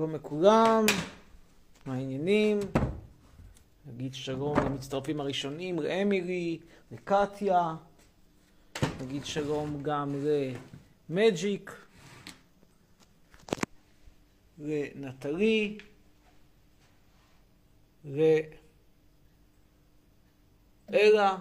[0.00, 0.86] שלום לכולם,
[1.86, 2.58] מה העניינים?
[3.86, 6.58] נגיד שלום למצטרפים הראשונים, לאמילי,
[6.92, 7.74] לקטיה,
[9.00, 10.14] נגיד שלום גם
[11.10, 11.86] למג'יק,
[14.58, 15.78] לנטלי,
[20.88, 21.36] לאלה,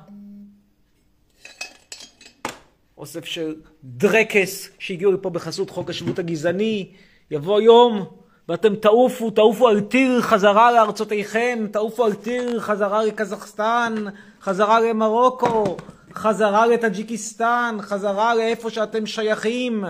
[2.97, 6.91] אוסף של דרקס שהגיעו לפה בחסות חוק השבות הגזעני,
[7.31, 8.18] יבוא יום
[8.49, 13.95] ואתם תעופו, תעופו על טיל חזרה לארצותיכם, תעופו על טיל חזרה לקזחסטן,
[14.41, 15.77] חזרה למרוקו,
[16.13, 19.83] חזרה לטאג'יקיסטן, חזרה לאיפה שאתם שייכים.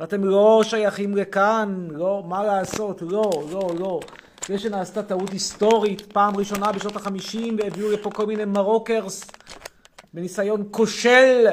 [0.00, 4.00] ואתם לא שייכים לכאן, לא, מה לעשות, לא, לא, לא.
[4.48, 9.30] זה שנעשתה טעות היסטורית, פעם ראשונה בשנות החמישים, והביאו לפה כל מיני מרוקרס,
[10.14, 11.46] בניסיון כושל,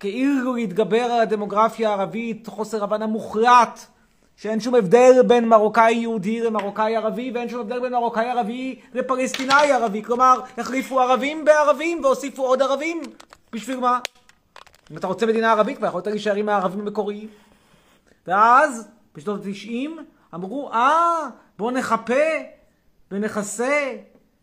[0.00, 3.95] כאילו להתגבר על הדמוגרפיה הערבית, חוסר הבנה מוחלט.
[4.36, 9.72] שאין שום הבדל בין מרוקאי יהודי למרוקאי ערבי, ואין שום הבדל בין מרוקאי ערבי לפלסטינאי
[9.72, 10.02] ערבי.
[10.02, 13.02] כלומר, החליפו ערבים בערבים והוסיפו עוד ערבים.
[13.52, 13.98] בשביל מה?
[14.90, 17.28] אם אתה רוצה מדינה ערבית, כבר יכולת להישאר עם הערבים המקוריים.
[18.26, 19.90] ואז, בשנות ה-90,
[20.34, 22.14] אמרו, אה, בואו נחפה
[23.10, 23.92] ונכסה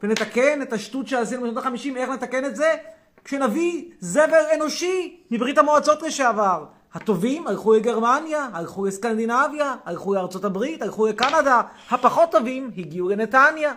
[0.03, 2.75] ונתקן את השטות שעשינו בשנות ה-50, איך נתקן את זה?
[3.23, 6.65] כשנביא זבר אנושי מברית המועצות לשעבר.
[6.93, 11.61] הטובים הלכו לגרמניה, הלכו לסקנדינביה, הלכו לארצות הברית, הלכו לקנדה.
[11.89, 13.73] הפחות טובים הגיעו לנתניה.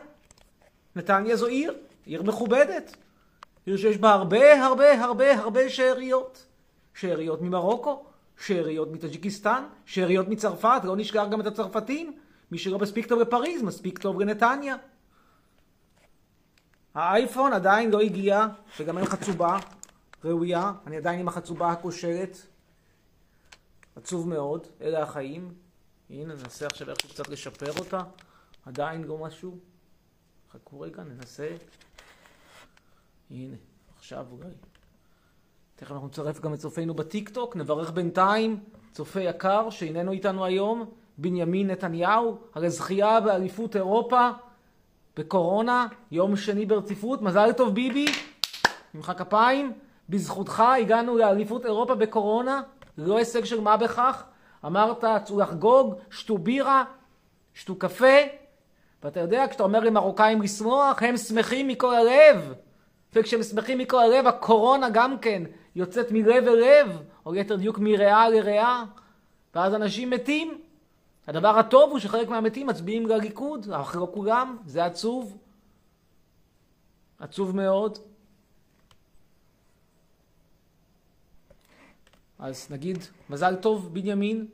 [0.97, 1.75] נתניה זו עיר,
[2.07, 2.97] עיר מכובדת.
[3.67, 6.47] עיר שיש בה הרבה הרבה הרבה הרבה שאריות.
[6.95, 8.05] שאריות ממרוקו,
[8.47, 12.13] שאריות מטאג'יקיסטן, שאריות מצרפת, לא נשכח גם את הצרפתים.
[12.51, 14.77] מי שלא מספיק טוב בפריז, מספיק טוב לנתניה.
[16.95, 18.47] האייפון עדיין לא הגיע,
[18.81, 19.59] וגם אין חצובה
[20.25, 20.73] ראויה.
[20.87, 22.47] אני עדיין עם החצובה הכושלת.
[23.97, 25.55] עצוב מאוד, אלה החיים.
[26.11, 28.01] הנה, ננסה עכשיו איכשהו קצת לשפר אותה.
[28.67, 29.59] עדיין לא משהו.
[30.53, 31.49] חכו רגע, ננסה.
[33.31, 33.57] הנה,
[33.99, 34.55] עכשיו אולי.
[35.77, 37.57] תכף אנחנו נצרף גם את צופינו בטיקטוק.
[37.57, 44.31] נברך בינתיים צופה יקר שאיננו איתנו היום, בנימין נתניהו, על הזכייה באליפות אירופה
[45.17, 47.23] בקורונה, יום שני ברציפות.
[47.23, 48.07] מזל טוב ביבי,
[48.95, 49.73] נמחא כפיים.
[50.09, 52.63] בזכותך הגענו לאליפות אירופה בקורונה.
[52.99, 54.25] לא הישג של מה בכך.
[54.65, 56.85] אמרת, צאו לחגוג, שתו בירה,
[57.55, 58.17] שתו קפה,
[59.03, 62.55] ואתה יודע, כשאתה אומר למרוקאים לשמוח, הם שמחים מכל הלב.
[63.13, 65.43] וכשהם שמחים מכל הלב, הקורונה גם כן
[65.77, 68.85] יוצאת מלב אל לב, או ליתר דיוק מריאה לריאה,
[69.55, 70.61] ואז אנשים מתים.
[71.27, 75.39] הדבר הטוב הוא שחלק מהמתים מצביעים לליכוד, אך לא כולם, זה עצוב.
[77.19, 77.99] עצוב מאוד.
[82.39, 82.99] אז נגיד,
[83.31, 84.47] מזל טוב, בנימין.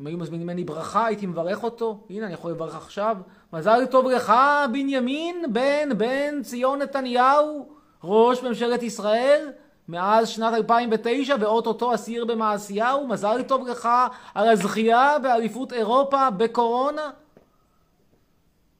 [0.00, 2.06] אם היו מזמינים ממני ברכה, הייתי מברך אותו.
[2.10, 3.16] הנה, אני יכול לברך עכשיו.
[3.52, 4.32] מזל טוב לך,
[4.72, 7.68] בנימין, בן בן ציון נתניהו,
[8.04, 9.50] ראש ממשלת ישראל,
[9.88, 13.06] מאז שנת 2009, ואו-טו-טו אסיר במעשיהו.
[13.06, 13.88] מזל טוב לך
[14.34, 17.10] על הזכייה באליפות אירופה בקורונה.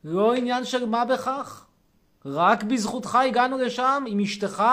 [0.05, 1.67] לא עניין של מה בכך.
[2.27, 4.65] רק בזכותך הגענו לשם עם אשתך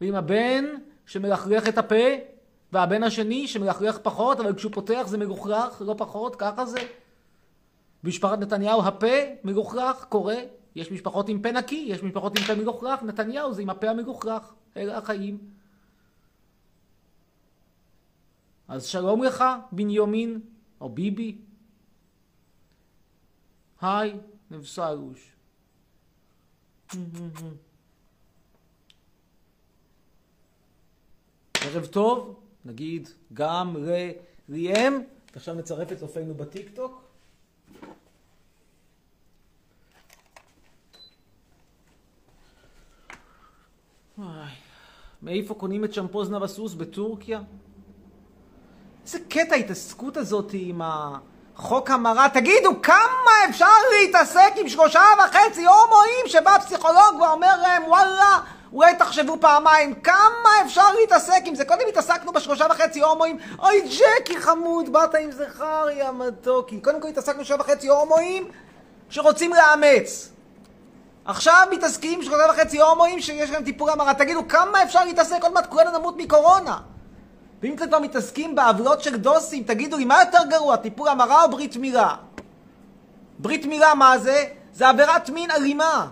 [0.00, 0.64] ועם הבן
[1.06, 2.31] שמלכלך את הפה.
[2.72, 6.78] והבן השני שמלכלך פחות, אבל כשהוא פותח זה מלוכלך, לא פחות, ככה זה.
[8.04, 10.36] במשפחת נתניהו הפה מלוכלך, קורה.
[10.74, 14.52] יש משפחות עם פה נקי, יש משפחות עם פה מלוכלך, נתניהו זה עם הפה המלוכלך.
[14.76, 15.38] אלה החיים.
[18.68, 20.40] אז שלום לך, בנימין,
[20.80, 21.38] או ביבי.
[23.80, 24.16] היי,
[24.50, 25.32] נבסלוש.
[31.64, 32.41] ערב טוב.
[32.64, 33.76] נגיד גם
[34.48, 35.00] לריאם,
[35.34, 37.02] ועכשיו נצרף את צופינו בטיקטוק.
[45.22, 47.40] מאיפה קונים את שמפוז נבסוס בטורקיה?
[49.04, 52.28] איזה קטע ההתעסקות הזאת עם החוק המרה.
[52.28, 58.40] תגידו, כמה אפשר להתעסק עם שלושה וחצי הומואים שבא פסיכולוג ואומר להם, וואלה,
[58.72, 61.64] אולי תחשבו פעמיים, כמה אפשר להתעסק עם זה?
[61.64, 66.80] קודם התעסקנו בשלושה וחצי הומואים, אוי ג'קי חמוד, באת עם זכריה מתוקי.
[66.80, 68.48] קודם כל התעסקנו בשלושה וחצי הומואים
[69.10, 70.28] שרוצים לאמץ.
[71.24, 74.14] עכשיו מתעסקים עם שלושה וחצי הומואים שיש להם טיפול המרה.
[74.14, 75.42] תגידו, כמה אפשר להתעסק?
[75.42, 76.78] עוד מעט כולנו נמות מקורונה.
[77.62, 81.50] ואם אתם כבר מתעסקים בעוולות של דוסים, תגידו לי, מה יותר גרוע, טיפול המרה או
[81.50, 82.14] ברית מילה?
[83.38, 84.44] ברית מילה, מה זה?
[84.72, 86.06] זה עבירת מין אלימה.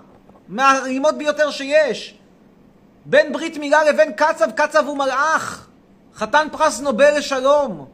[0.48, 2.19] מהאלימות ביותר שיש.
[3.04, 5.68] בין ברית מילה לבין קצב, קצב הוא מלאך.
[6.14, 7.86] חתן פרס נובל לשלום.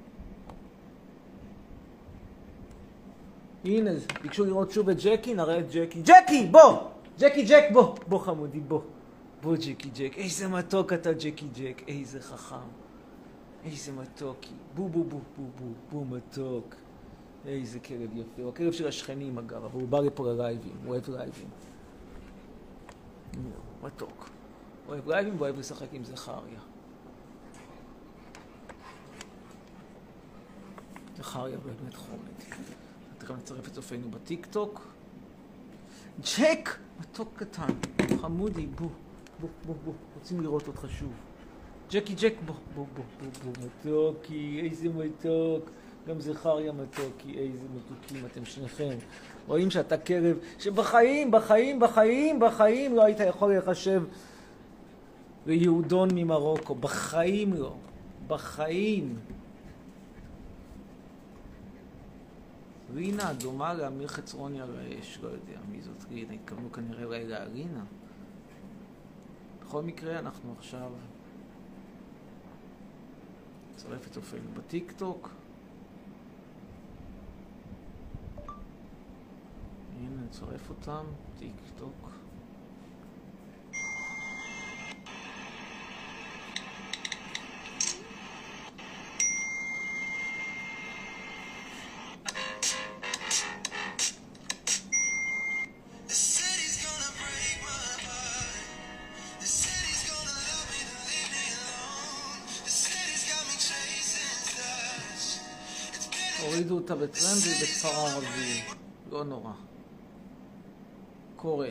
[3.65, 3.91] הנה,
[4.23, 6.03] ביקשו לראות שוב את ג'קי, נראה את ג'קי.
[6.03, 6.79] ג'קי, בוא!
[7.19, 7.97] ג'קי ג'ק, בוא!
[8.07, 8.81] בוא חמודי, בוא.
[9.43, 10.19] בוא ג'קי ג'ק.
[10.19, 12.67] איזה מתוק אתה ג'קי ג'ק, איזה חכם.
[13.65, 14.55] איזה מתוקי.
[14.75, 16.75] בוא בוא בוא בוא בוא בוא מתוק.
[17.47, 18.43] איזה כלב יפה.
[18.43, 21.49] הוא הכלב של השכנים אגב, אבל הוא בא לפה ללייבים, הוא אוהב לייבים.
[23.83, 24.36] מתוק.
[24.89, 26.61] אוהב לייבים ואוהב לשחק עם זכריה.
[31.17, 32.57] זכריה באמת חומד.
[33.19, 34.81] תכף נצרף את צופינו בטיק טוק.
[36.21, 36.79] ג'ק!
[37.01, 37.73] מתוק קטן,
[38.21, 38.89] חמודי, בוא,
[39.41, 41.13] בוא, בוא, בוא, רוצים לראות אותך שוב.
[41.91, 45.71] ג'קי ג'ק, בוא, בוא, בוא, בוא, בוא, מתוקי, איזה מתוק.
[46.09, 48.95] גם זכריה מתוקי, איזה מתוקים אתם שניכם.
[49.47, 54.03] רואים שאתה כלב שבחיים, בחיים, בחיים, בחיים לא היית יכול להיחשב
[55.47, 56.75] ליהודון ממרוקו.
[56.75, 57.75] בחיים לא.
[58.27, 59.19] בחיים.
[62.95, 67.85] רינה דומה לאמיר חצרוני על האש, לא יודע מי זאת רינה, התכוונו כנראה אולי לארינה.
[69.61, 70.91] בכל מקרה, אנחנו עכשיו
[73.75, 75.31] נצרף את צופינו בטיק טוק.
[79.99, 81.05] הנה, נצרף אותם,
[81.39, 81.55] טיק
[106.91, 108.63] אותה בטרנד ובכפר ערבי.
[109.11, 109.53] לא נורא.
[111.37, 111.71] קורה.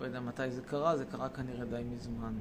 [0.00, 2.34] לא יודע מתי זה קרה, זה קרה כנראה די מזמן.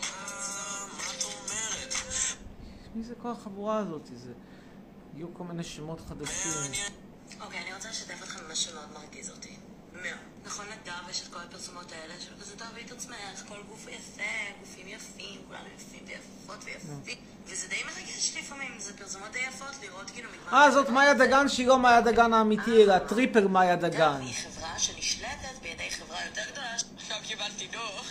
[0.00, 0.86] מה...
[0.96, 1.94] מה את אומרת?
[2.94, 4.06] מי זה כל החבורה הזאת?
[4.14, 4.32] זה...
[5.14, 6.72] יהיו כל מיני שמות חדשים.
[7.40, 9.56] אוקיי, אני רוצה לשתף אתכם במשהו מאוד מרגיז אותי.
[9.92, 10.27] מאוד.
[10.58, 14.22] נכון ל Dove יש את כל הפרסומות האלה של כזה דוד תצמח, כל גוף יפה,
[14.60, 17.18] גופים יפים, כולנו יפים ויפות ויפים.
[17.46, 20.54] וזה די מרגש לפעמים, זה פרסומות די יפות לראות כאילו מגוון.
[20.54, 24.20] אה, זאת מאיה דגן שהיא לא מאיה דגן האמיתי, אלא triple מאיה דגן.
[24.20, 26.74] היא חברה שנשלטת בידי חברה יותר גדולה.
[26.96, 28.06] עכשיו קיבלתי דוח.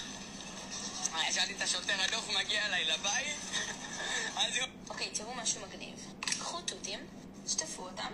[1.15, 3.38] אה, שאלתי את השוטר, הדוח מגיע אליי לבית?
[4.89, 5.95] אוקיי, תראו משהו מגניב.
[6.19, 6.99] קחו תותים,
[7.47, 8.11] שטפו אותם.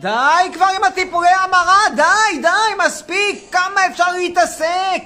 [0.00, 5.02] די כבר עם הטיפולי המרה, די, די, מספיק, כמה אפשר להתעסק?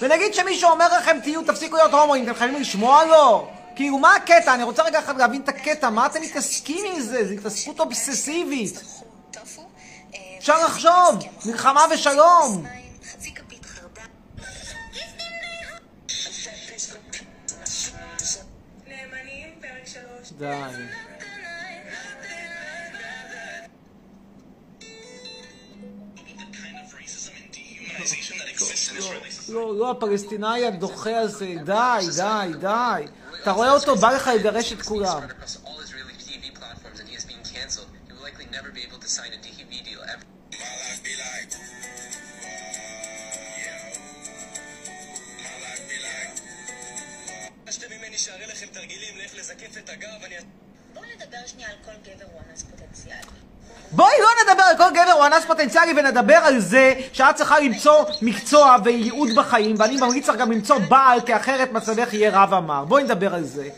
[0.00, 3.48] ונגיד שמישהו אומר לכם, תהיו, תפסיקו להיות הומואים, אתם חייבים לשמוע לו?
[3.76, 4.54] כאילו, מה הקטע?
[4.54, 7.24] אני רוצה רגע אחד להבין את הקטע, מה אתם מתעסקים עם זה?
[7.28, 8.82] זו התעסקות אובססיבית.
[10.38, 11.24] אפשר לחשוב.
[11.46, 12.64] מלחמה ושלום.
[20.38, 21.21] די.
[29.48, 33.06] לא, לא, הפלסטיני הדוחה הזה, די, די, די.
[33.42, 35.20] אתה רואה אותו, בא לך לגרש את כולם.
[53.90, 58.04] בואי לא נדבר על כל גבר הוא אנס פוטנציאלי ונדבר על זה שאת צריכה למצוא
[58.22, 62.84] מקצוע וייעוד בחיים ואני ממליץ לך גם למצוא בעל כי אחרת מצבך יהיה רב אמר.
[62.84, 63.68] בואי נדבר על זה.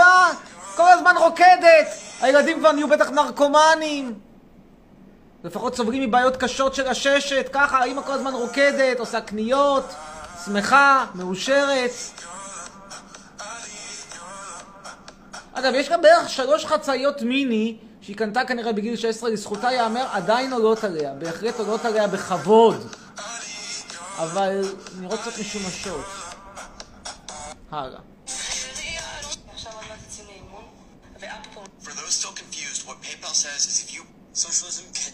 [0.00, 0.30] המגניבה,
[0.76, 1.88] כל הזמן רוקדת.
[2.20, 4.18] הילדים כבר נהיו בטח נרקומנים.
[5.44, 9.84] לפחות סובלים מבעיות קשות של הששת, ככה האימא כל הזמן רוקדת, עושה קניות,
[10.44, 11.90] שמחה, מאושרת.
[15.52, 20.52] אגב, יש גם בערך שלוש חצאיות מיני שהיא קנתה כנראה בגיל 16, לזכותה ייאמר, עדיין
[20.52, 21.12] עולות עליה.
[21.12, 22.94] בהחלט עולות עליה בכבוד.
[24.18, 24.60] אבל
[25.00, 26.04] נראות קצת משומשות.
[27.70, 28.00] הלאה.
[33.30, 35.12] PayPal says is if you socialism can.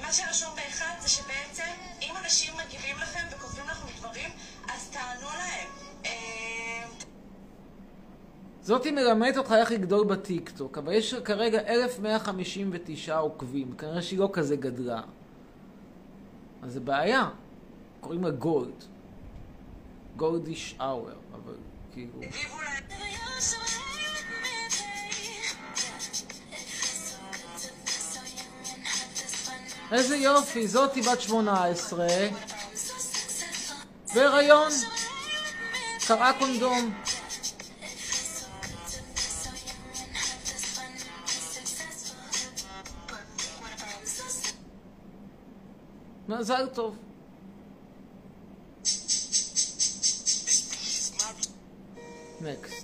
[0.00, 1.62] מה שרשום באחד זה שבעצם
[2.02, 4.30] אם אנשים מגיבים לכם וכותבים לכם דברים,
[4.68, 5.68] אז תענו להם.
[8.62, 14.56] זאתי מלמדת אותך איך לגדול בטיקטוק, אבל יש כרגע 1159 עוקבים, כנראה שהיא לא כזה
[14.56, 15.00] גדלה.
[16.62, 17.28] אז זה בעיה.
[18.04, 18.84] קוראים לה גולד.
[20.16, 21.54] גולדיש אאואר, אבל
[21.92, 22.20] כאילו...
[29.92, 32.06] איזה יופי, זאתי בת 18,
[34.14, 34.72] בהיריון,
[36.06, 36.94] קראה קונדום.
[46.28, 46.96] מזל טוב.
[52.40, 52.83] נקסט.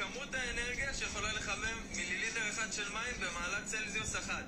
[0.00, 4.44] כמות האנרגיה שיכולה לחמם מיליליטר אחד של מים במעלת צלזיוס אחת.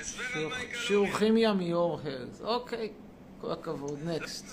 [0.00, 0.86] הסבר על שיעור- מהי קלוריה.
[0.86, 2.40] שיעור כימיה מיור הלס.
[2.40, 2.92] אוקיי,
[3.40, 4.44] כל הכבוד, נקסט.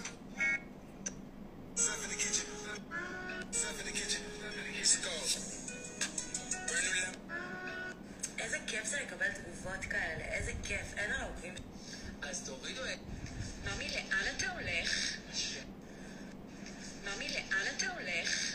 [17.06, 18.55] ממי, לאן אתה הולך?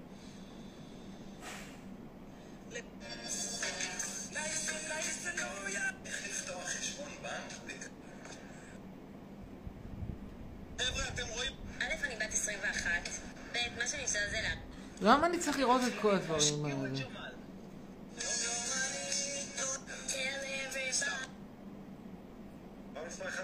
[15.01, 16.99] למה אני צריך לראות את כל הדברים האלה?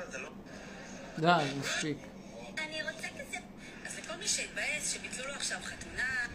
[0.10, 0.30] אתה לא...
[1.20, 1.98] די, מספיק.
[2.58, 3.38] אני רוצה כזה...
[3.86, 6.28] אז לכל מי שהתבאס, שביטלו לו עכשיו חתונה...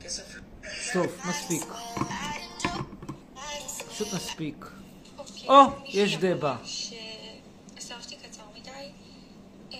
[0.00, 0.34] כסף...
[0.92, 1.62] טוב, מספיק.
[3.88, 4.64] פשוט מספיק.
[5.48, 6.56] או, יש דבה.
[6.64, 8.92] שעזבתי קצר מדי.
[9.72, 9.78] אה,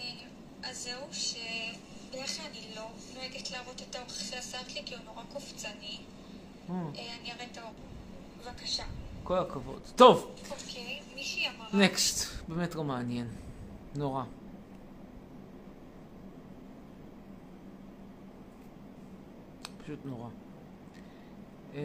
[0.62, 4.21] אז זהו, שבדרך כלל אני לא נוהגת להראות את האוכל
[4.52, 5.98] שעזרת לי, כי הוא נורא קופצני.
[6.70, 7.72] אה, אה, אני אראה את האוכל.
[8.40, 8.84] בבקשה.
[9.22, 9.82] כל הכבוד.
[9.96, 11.68] טוב, אוקיי, מישהי אמרה...
[11.72, 12.48] נקסט.
[12.48, 13.28] באמת לא מעניין.
[13.94, 14.24] נורא.
[19.84, 20.28] פשוט נורא.
[21.74, 21.80] אה,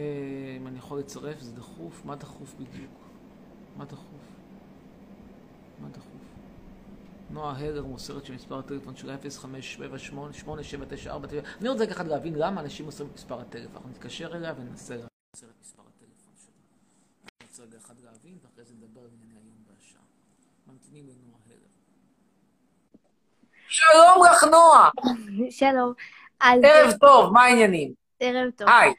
[0.56, 2.04] אם אני יכול לצרף, זה דחוף?
[2.04, 2.92] מה דחוף בדיוק?
[3.76, 4.22] מה דחוף?
[5.82, 6.17] מה דחוף?
[7.30, 9.16] נועה הלר מוסרת שמספר הטלפון שלה
[10.46, 11.10] 0578-8794.
[11.60, 13.72] אני רוצה ככה להבין למה אנשים מוסרים את מספר הטלפון.
[13.74, 16.52] אנחנו נתקשר אליה וננסה למסר את מספר הטלפון שלה.
[17.40, 20.02] אני רוצה רגע אחד להבין, ואחרי זה נדבר על ענייני היום והשעה.
[20.66, 21.56] ממתינים לנועה הלר.
[23.68, 24.90] שלום לך, נועה!
[25.50, 25.92] שלום.
[26.40, 27.92] אז ערב טוב, מה העניינים?
[28.20, 28.68] ערב טוב.
[28.68, 28.94] היי.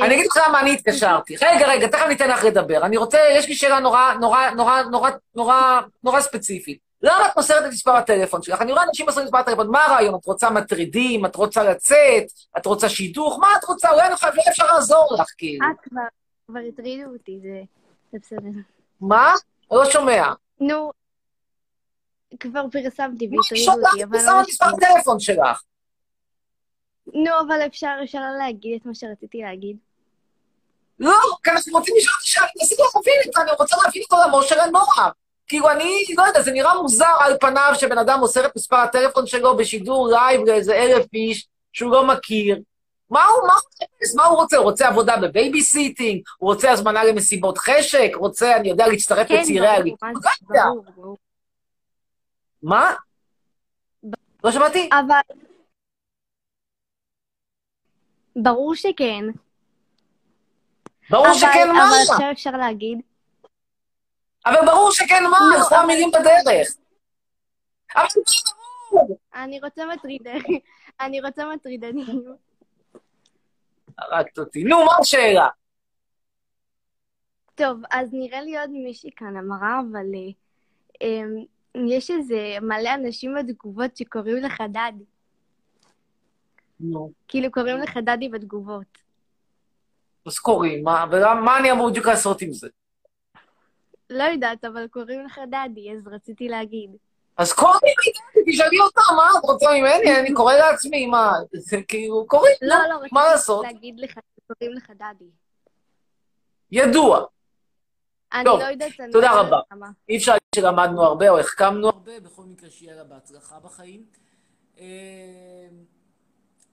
[0.00, 1.36] אני אגיד לך למה אני התקשרתי.
[1.36, 2.86] רגע, רגע, תכף ניתן לך לדבר.
[2.86, 6.83] אני רוצה, יש לי שאלה נורא, נורא, נורא, נורא, נורא, נורא ספציפית.
[7.04, 8.62] למה את מוסרת את מספר הטלפון שלך?
[8.62, 10.14] אני רואה אנשים מוסרים את מספר הטלפון, מה הרעיון?
[10.14, 11.26] את רוצה מטרידים?
[11.26, 12.24] את רוצה לצאת?
[12.58, 13.38] את רוצה שידוך?
[13.40, 13.90] מה את רוצה?
[13.90, 15.66] אולי אני חייב, אולי אפשר לעזור לך, כאילו.
[15.66, 16.00] את כבר,
[16.46, 17.62] כבר הטרידו אותי, זה,
[18.12, 18.60] בסדר.
[19.00, 19.32] מה?
[19.70, 20.32] לא שומע.
[20.60, 20.92] נו,
[22.40, 24.66] כבר פרסמתי והטרידו אותי, אבל את שמה לא את מספר.
[24.66, 25.62] הטלפון שלך.
[27.06, 29.76] נו, אבל אפשר, אפשר לא להגיד את מה שרציתי להגיד.
[30.98, 35.10] לא, כי אנחנו רוצים לשאול את השאלה, אני רוצה להבין את עולמו של הנוער.
[35.48, 39.26] כאילו, אני לא יודע, זה נראה מוזר על פניו שבן אדם מוסר את מספר הטלפון
[39.26, 42.62] שלו בשידור לייב לאיזה אלף איש שהוא לא מכיר.
[43.10, 44.14] מה הוא, מה הוא מחפש?
[44.16, 44.56] מה הוא רוצה?
[44.56, 46.22] הוא רוצה עבודה בבייביסיטינג?
[46.38, 48.10] הוא רוצה הזמנה למסיבות חשק?
[48.14, 49.98] רוצה, אני יודע, להצטרף כן, לצעירי הליכוד?
[50.02, 50.12] מה
[50.50, 50.64] לא יודע.
[52.62, 52.94] מה?
[54.44, 54.88] לא שמעתי?
[54.92, 55.36] אבל...
[58.36, 59.24] ברור שכן.
[61.10, 61.88] ברור אבל- שכן מה?
[61.88, 62.98] אבל עכשיו אפשר להגיד.
[64.46, 65.38] אבל ברור שכן מה?
[65.50, 66.68] נו, הלכו אבל- המילים בדרך.
[67.96, 68.06] אבל
[68.90, 69.18] ברור.
[69.34, 70.22] אני רוצה מטריד...
[71.00, 72.24] אני רוצה מטרידנים.
[73.98, 74.64] הרגת אותי.
[74.64, 75.48] נו, מה השאלה?
[77.54, 81.44] טוב, אז נראה לי עוד מישהי כאן אמרה, אבל אה, אמ,
[81.88, 85.04] יש איזה מלא אנשים בתגובות שקוראים לך דדי.
[86.80, 87.12] נו.
[87.28, 88.98] כאילו קוראים לך דדי בתגובות.
[90.26, 92.68] אז קוראים, מה אני אמור בדיוק לעשות עם זה?
[94.10, 96.90] לא יודעת, אבל קוראים לך דדי, אז רציתי להגיד.
[97.36, 98.12] אז קוראים לי,
[98.52, 100.20] תשאלי אותה, מה את רוצה ממני?
[100.20, 101.32] אני קורא לעצמי, מה?
[101.52, 103.64] זה כאילו, קוראים, לא, לא, מה רציתי לעשות?
[103.64, 105.30] להגיד לך שקוראים לך דדי.
[106.70, 107.24] ידוע.
[108.32, 109.86] אני טוב, לא יודעת, אני תודה לא רבה.
[110.08, 114.04] אי אפשר להגיד שלמדנו הרבה או החכמנו הרבה, בכל מקרה שיהיה לה בהצלחה בחיים.
[114.78, 114.84] אה,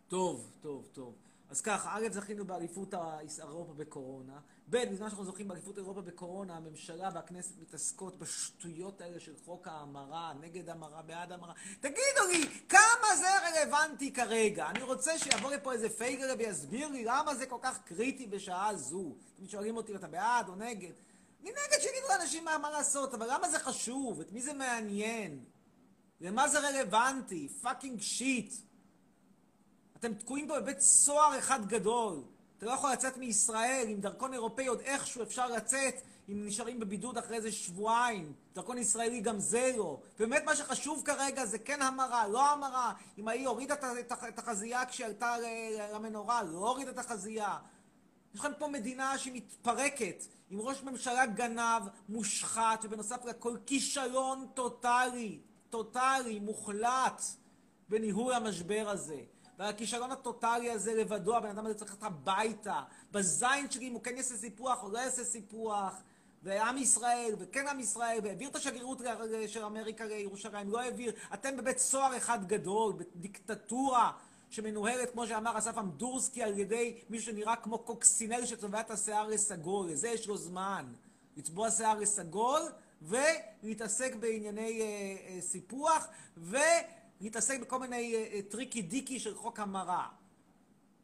[0.08, 1.16] טוב, טוב, טוב.
[1.52, 2.94] אז ככה, א', זכינו באליפות
[3.40, 4.40] אירופה בקורונה.
[4.70, 10.34] ב', בזמן שאנחנו זוכים באליפות אירופה בקורונה, הממשלה והכנסת מתעסקות בשטויות האלה של חוק ההמרה,
[10.42, 11.54] נגד המרה, בעד המרה.
[11.80, 14.70] תגידו לי, כמה זה רלוונטי כרגע?
[14.70, 19.16] אני רוצה שיבוא לפה איזה פייגר ויסביר לי למה זה כל כך קריטי בשעה זו.
[19.36, 20.94] אתם שואלים אותי, אתה בעד או נגד?
[21.42, 24.22] אני נגד שיגידו לאנשים מה, מה לעשות, אבל למה זה חשוב?
[24.22, 25.46] את מי זה מעניין?
[26.22, 27.50] למה זה רלוונטי?
[27.62, 28.54] fucking shit.
[30.02, 32.24] אתם תקועים פה בבית סוהר אחד גדול.
[32.58, 35.94] אתה לא יכול לצאת מישראל עם דרכון אירופאי, עוד איכשהו אפשר לצאת
[36.30, 38.34] אם נשארים בבידוד אחרי איזה שבועיים.
[38.54, 40.00] דרכון ישראלי גם זה לא.
[40.20, 42.94] באמת מה שחשוב כרגע זה כן המרה, לא המרה.
[43.18, 43.76] אם ההיא הורידה
[44.28, 47.58] את החזייה כשהיא עלתה ל- למנורה, לא הורידה את החזייה.
[48.34, 55.40] יש לכם פה מדינה שהיא מתפרקת, עם ראש ממשלה גנב, מושחת, ובנוסף לכל כישלון טוטאלי,
[55.70, 57.22] טוטאלי, מוחלט,
[57.90, 59.22] בניהול המשבר הזה.
[59.62, 62.82] והכישלון הטוטאלי הזה לבדו, הבן אדם הזה צריך ללכת הביתה.
[63.12, 65.94] בזין שלי אם הוא כן יעשה סיפוח או לא יעשה סיפוח.
[66.44, 69.02] ועם ישראל, וכן עם ישראל, והעביר את השגרירות
[69.48, 71.14] של אמריקה לירושלים, לא העביר.
[71.34, 74.12] אתם בבית סוהר אחד גדול, בדיקטטורה
[74.50, 79.90] שמנוהלת, כמו שאמר אסף אמדורסקי, על ידי מישהו שנראה כמו קוקסינל שצובע את השיער לסגול.
[79.90, 80.94] לזה יש לו זמן.
[81.38, 82.62] לצבוע שיער לסגול,
[83.02, 86.08] ולהתעסק בענייני אה, אה, סיפוח,
[87.22, 90.10] ולהתעסק בכל מיני אה, אה, tricky dicky של חוק המרה.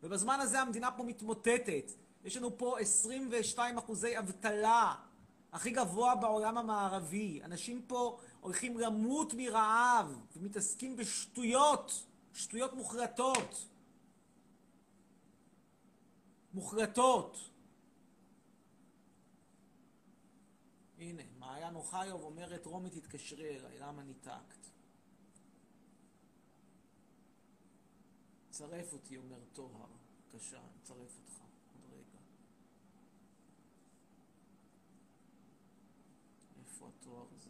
[0.04, 1.92] ובזמן הזה המדינה פה מתמוטטת.
[2.24, 4.96] יש לנו פה 22 אחוזי אבטלה,
[5.52, 7.44] הכי גבוה בעולם המערבי.
[7.44, 12.04] אנשים פה הולכים למות מרעב, ומתעסקים בשטויות,
[12.34, 13.66] שטויות מוחלטות.
[16.54, 17.38] מוחלטות.
[21.00, 24.57] הנה, מעיין אוחיוב אומרת, רומי תתקשרי אליי, למה ניתקת?
[28.58, 29.86] צרף אותי, אומר טוהר.
[30.34, 31.42] בבקשה, נצרף אותך.
[31.74, 32.20] עוד רגע.
[36.60, 37.50] איפה התואר הזה?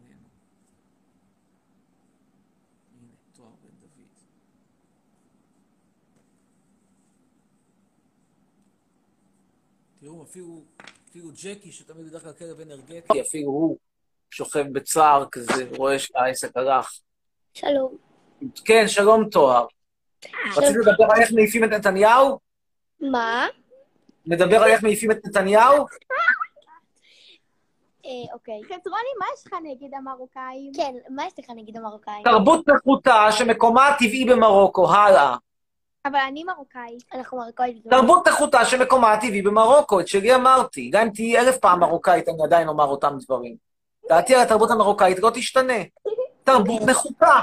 [0.00, 0.28] איננו.
[2.92, 4.08] הנה, תואר בן דוד.
[10.00, 10.64] תראו, אפילו,
[11.08, 13.78] אפילו ג'קי, שתמיד בדרך כלל כלב אנרגטי, אפילו הוא
[14.34, 16.90] שוכב בצער כזה, רואה שהעסק הלך.
[17.54, 17.96] שלום.
[18.64, 19.66] כן, שלום תואר.
[20.56, 22.38] רציתי לדבר על איך מעיפים את נתניהו?
[23.00, 23.46] מה?
[24.26, 25.86] נדבר על איך מעיפים את נתניהו?
[28.32, 28.60] אוקיי.
[28.64, 30.72] חצרוני, מה יש לך נגד המרוקאים?
[30.76, 32.22] כן, מה יש לך נגד המרוקאים?
[32.24, 35.36] תרבות נחותה שמקומה הטבעי במרוקו, הלאה.
[36.06, 37.04] אבל אני מרוקאית.
[37.14, 37.86] אנחנו מרוקאית.
[37.90, 40.90] תרבות נחותה שמקומה הטבעי במרוקו, את שלי אמרתי.
[40.92, 43.56] גם אם תהיי אלף פעם מרוקאית, אני עדיין אומר אותם דברים.
[44.08, 45.82] דעתי על התרבות המרוקאית לא תשתנה.
[46.44, 47.40] תרבות נחותה.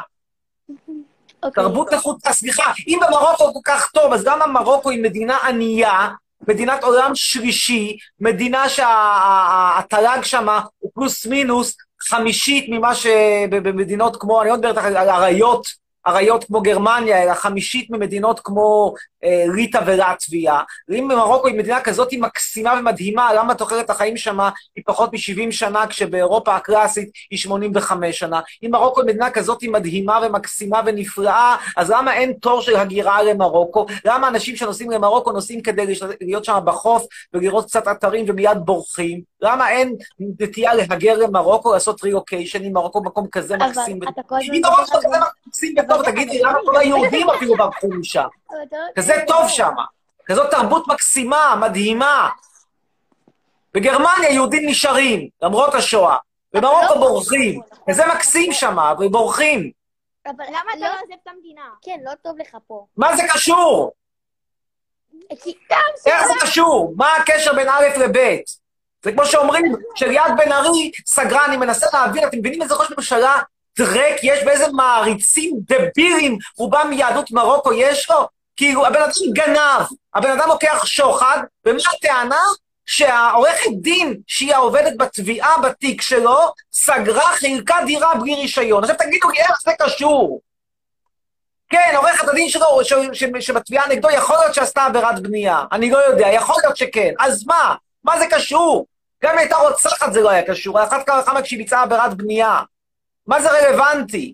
[1.44, 1.64] אוקיי.
[1.64, 6.10] תרבות נחותה, סליחה, אם במרוקו כל כך טוב, אז גם המרוקו היא מדינה ענייה,
[6.48, 14.58] מדינת עולם שלישי, מדינה שהתל"ג שמה הוא פלוס מינוס חמישית ממה שבמדינות כמו, אני לא
[14.58, 20.60] מדברת על אריות אריות כמו גרמניה, אלא חמישית ממדינות כמו אה, ליטא ולטביה.
[20.92, 24.40] אם מרוקו היא מדינה כזאת מקסימה ומדהימה, למה תוחלת החיים שם
[24.76, 28.40] היא פחות מ-70 שנה, כשבאירופה הקלאסית היא 85 שנה?
[28.64, 33.86] אם מרוקו היא מדינה כזאת מדהימה ומקסימה ונפלאה, אז למה אין תור של הגירה למרוקו?
[34.06, 35.86] למה אנשים שנוסעים למרוקו נוסעים כדי
[36.22, 39.22] להיות שם בחוף ולראות קצת אתרים ומיד בורחים?
[39.42, 44.00] למה אין נטייה להגר למרוקו, לעשות רילוקיישן, אם מרוקו מקום כזה אבל מקסים?
[44.04, 44.36] אתה כל
[44.94, 45.20] הזמן
[45.94, 48.28] כזה וטוב, תגידי, למה כל היהודים אפילו ברחו משם?
[48.52, 49.72] לא- כזה טוב שם,
[50.26, 52.30] כזאת תרבות מקסימה, מדהימה.
[53.74, 56.18] בגרמניה יהודים נשארים, למרות השואה.
[56.54, 57.62] במרוקו בורחים.
[57.90, 59.72] וזה מקסים שם, ובורחים.
[60.26, 61.62] אבל למה אתה לא עוזב את המדינה?
[61.82, 62.86] כן, לא טוב לך פה.
[62.98, 63.92] מה זה קשור?
[66.06, 66.94] איך זה קשור?
[66.98, 68.40] מה הקשר בין א' לב'?
[69.04, 73.36] זה כמו שאומרים שליד בן ארי סגרה, אני מנסה להבין, אתם מבינים איזה ראש ממשלה
[73.78, 78.28] דרק יש ואיזה מעריצים דבילים, רובם מיהדות מרוקו יש לו?
[78.58, 82.42] כאילו, הבן אדם גנב, הבן אדם לוקח שוחד, ומה הטענה?
[82.86, 86.40] שהעורכת דין, שהיא העובדת בתביעה בתיק שלו,
[86.74, 88.84] סגרה, חילקה דירה בלי רישיון.
[88.84, 90.42] עכשיו תגידו לי, איך זה קשור?
[91.70, 95.64] כן, עורכת הדין שלו, ש- ש- שבתביעה נגדו, יכול להיות שעשתה עבירת בנייה.
[95.72, 97.14] אני לא יודע, יכול להיות שכן.
[97.20, 97.76] אז מה?
[98.04, 98.86] מה זה קשור?
[99.24, 100.80] גם אם הייתה רוצחת זה לא היה קשור.
[100.80, 102.60] על אחת כמה וכמה כשהיא ביצעה עבירת בנייה.
[103.28, 104.34] מה זה רלוונטי?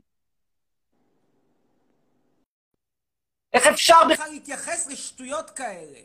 [3.53, 5.99] איך אפשר בכלל להתייחס לשטויות כאלה?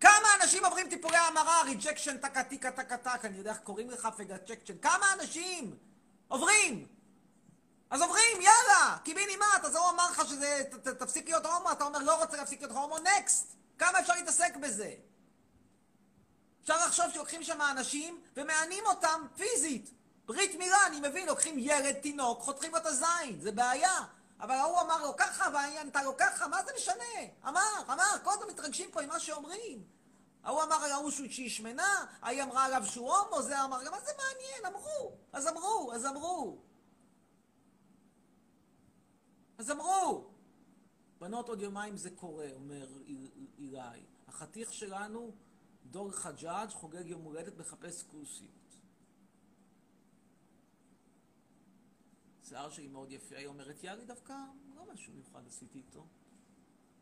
[0.00, 4.08] כמה אנשים עוברים טיפולי המרה, ריג'קשן, טקה טיקה טקה טק, אני יודע איך קוראים לך
[4.16, 5.76] פגצ'קשן, כמה אנשים
[6.28, 6.86] עוברים?
[7.90, 11.84] אז עוברים, יאללה, קיבינימט, אז הוא אמר לך שזה, ת, ת, תפסיק להיות הומו, אתה
[11.84, 13.56] אומר לא רוצה להפסיק להיות הומו, נקסט.
[13.78, 14.94] כמה אפשר להתעסק בזה?
[16.62, 19.90] אפשר לחשוב שלוקחים שם אנשים ומענים אותם פיזית.
[20.30, 24.04] ברית מילה, אני מבין, לוקחים ילד, תינוק, חותכים לו את הזין, זה בעיה.
[24.40, 27.28] אבל ההוא אמר לו ככה, והיא ענתה לו ככה, מה זה משנה?
[27.48, 29.84] אמר, אמר, כל הזמן מתרגשים פה עם מה שאומרים.
[30.42, 34.12] ההוא אמר על ההוא שהיא שמנה, ההיא אמרה עליו שהוא הומו, זה אמר, מה זה
[34.16, 34.74] מעניין?
[34.74, 36.58] אמרו, אז אמרו, אז אמרו.
[39.58, 40.30] אז אמרו.
[41.20, 42.86] בנות, עוד יומיים זה קורה, אומר
[43.58, 44.04] אילי.
[44.28, 45.32] החתיך שלנו,
[45.84, 48.59] דור חג'אג', חוגג יום הולדת, מחפש כוסיות.
[52.50, 54.34] שיער שלי מאוד יפה, היא אומרת, יאללה דווקא
[54.76, 56.06] לא משהו מיוחד עשיתי איתו.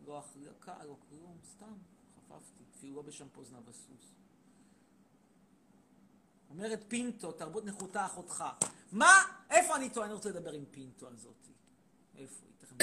[0.06, 1.74] לא החלקה, לא כלום, סתם,
[2.16, 4.14] חפפתי, אפילו לא בשמפו זנב הסוס.
[6.50, 8.44] אומרת פינטו, תרבות נחותה אחותך.
[8.92, 9.12] מה?
[9.50, 10.06] איפה אני טועה?
[10.06, 11.52] אני רוצה לדבר עם פינטו הזאתי.
[12.16, 12.54] איפה היא?
[12.58, 12.76] תכף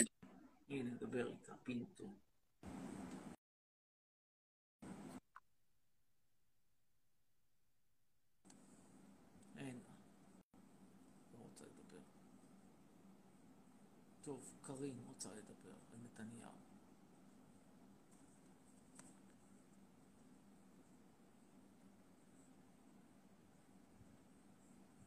[0.70, 2.10] הנה, נדבר איתה, פינטו.
[9.58, 9.80] אין.
[11.34, 12.00] לא רוצה לדבר.
[14.22, 16.52] טוב, קארין רוצה לדבר על נתניהו.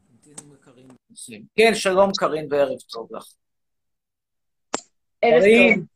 [0.07, 0.55] תמתינו
[1.19, 1.47] לקארין.
[1.57, 3.25] כן, שלום קארין וערב טוב לך.
[5.23, 5.79] ערב קארין.
[5.79, 5.87] טוב.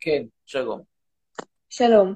[0.00, 0.82] כן, שלום.
[1.68, 2.14] שלום.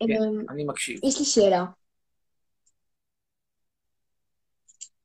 [0.00, 1.00] כן, אמ, אני מקשיב.
[1.04, 1.64] יש לי שאלה.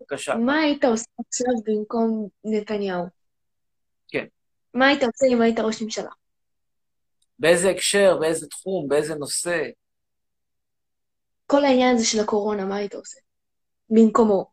[0.02, 0.36] בבקשה.
[0.36, 3.04] מה היית עושה עכשיו במקום נתניהו?
[4.08, 4.26] כן.
[4.74, 6.10] מה היית עושה אם היית ראש ממשלה?
[7.40, 9.64] באיזה הקשר, באיזה תחום, באיזה נושא?
[11.46, 13.20] כל העניין הזה של הקורונה, מה היית עושה?
[13.90, 14.52] במקומו.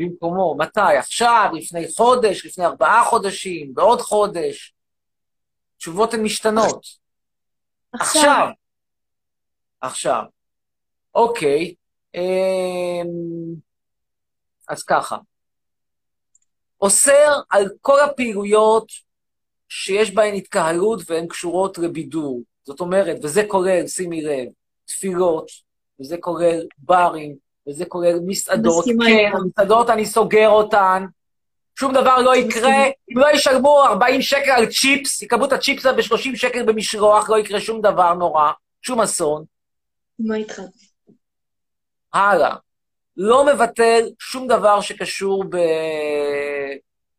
[0.00, 0.96] במקומו, מתי?
[0.98, 4.74] עכשיו, לפני חודש, לפני ארבעה חודשים, בעוד חודש?
[5.78, 6.86] תשובות הן משתנות.
[7.92, 8.48] עכשיו.
[9.80, 10.22] עכשיו.
[11.14, 11.74] אוקיי.
[12.14, 13.08] אמ,
[14.68, 15.16] אז ככה.
[16.80, 18.86] אוסר על כל הפעילויות
[19.68, 22.42] שיש בהן התקהלות והן קשורות לבידור.
[22.62, 24.48] זאת אומרת, וזה כולל, שימי לב,
[24.84, 25.50] תפילות,
[26.00, 27.36] וזה כולל ברים,
[27.68, 28.84] וזה כולל מסעדות.
[28.84, 29.34] כן, איתך.
[29.34, 31.04] המסעדות, אני סוגר אותן.
[31.78, 36.36] שום דבר לא יקרה, אם לא ישלמו 40 שקל על צ'יפס, יקבלו את הצ'יפס ב-30
[36.36, 39.44] שקל במשלוח, לא יקרה שום דבר נורא, שום אסון.
[40.18, 40.60] מה איתך?
[42.12, 42.54] הלאה.
[43.16, 45.56] לא מבטל שום דבר שקשור ב...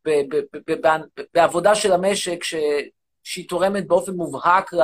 [0.04, 0.10] ב...
[0.10, 0.36] ב...
[0.36, 0.58] ב...
[0.66, 0.86] ב...
[0.86, 1.22] ב...
[1.34, 2.54] בעבודה של המשק, ש...
[3.22, 4.82] שהיא תורמת באופן מובהק ל...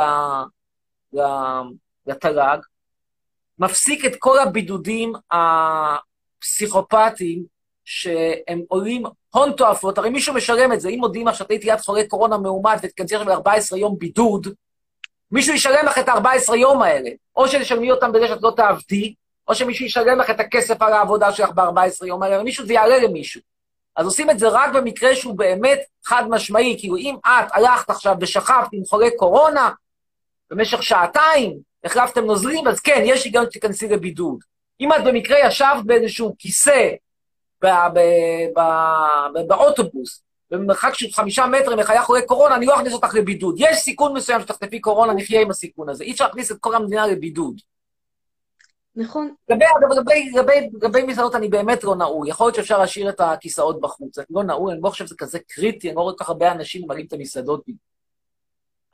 [1.13, 1.21] ל...
[2.07, 2.59] לתל"ג.
[3.59, 5.13] מפסיק את כל הבידודים
[6.41, 7.45] הפסיכופטיים
[7.85, 11.81] שהם עולים הון תועפות, הרי מישהו משלם את זה, אם מודיעים לך שאת הייתי יד
[11.81, 14.47] חולה קורונה מאומת ותכנסי עכשיו ל-14 יום בידוד,
[15.33, 17.11] מישהו ישלם לך את ה-14 יום האלה.
[17.37, 19.15] או שתשלמי אותם בזה שאת לא תעבדי,
[19.49, 22.99] או שמישהו ישלם לך את הכסף על העבודה שלך ב-14 יום האלה, מישהו, זה יעלה
[22.99, 23.41] למישהו.
[23.97, 28.17] אז עושים את זה רק במקרה שהוא באמת חד משמעי, כאילו אם את הלכת עכשיו
[28.21, 29.71] ושכבת עם חולה קורונה
[30.51, 34.39] במשך שעתיים, החלפתם נוזלים, אז כן, יש היגיון שתיכנסי לבידוד.
[34.81, 36.89] אם את במקרה ישבת באיזשהו כיסא
[37.65, 42.93] ב- ב- ב- ב- באוטובוס, במרחק של חמישה מטר מחיה חולה קורונה, אני לא אכניס
[42.93, 43.55] אותך לבידוד.
[43.59, 46.05] יש סיכון מסוים שתחטפי קורונה, נחיה עם הסיכון הזה.
[46.05, 47.61] אי אפשר להכניס את כל המדינה לבידוד.
[48.97, 49.35] נכון.
[49.49, 52.29] לגבי, מסעדות אני באמת לא נעול.
[52.29, 54.19] יכול להיות שאפשר להשאיר את הכיסאות בחוץ.
[54.19, 56.53] אני לא נעול, אני לא חושב שזה כזה קריטי, אני לא רואה כל כך הרבה
[56.53, 57.65] אנשים ממלאים את המסעדות.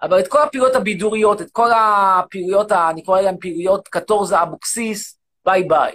[0.03, 5.63] אבל את כל הפעילויות הבידוריות, את כל הפעילויות, אני קורא להן פעילויות קטורזה אבוקסיס, bye
[5.63, 5.93] bye.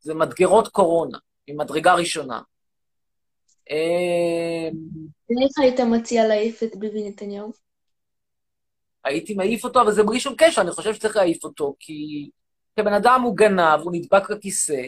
[0.00, 1.18] זה מדגרות קורונה,
[1.48, 2.40] ממדרגה ראשונה.
[3.70, 4.68] אה,
[5.30, 7.52] ואיך היית מציע להעיף את ביבי נתניהו?
[9.04, 12.30] הייתי מעיף אותו, אבל זה בלי שום קשר, אני חושב שצריך להעיף אותו, כי
[12.76, 14.82] כבן אדם הוא גנב, הוא נדבק לכיסא,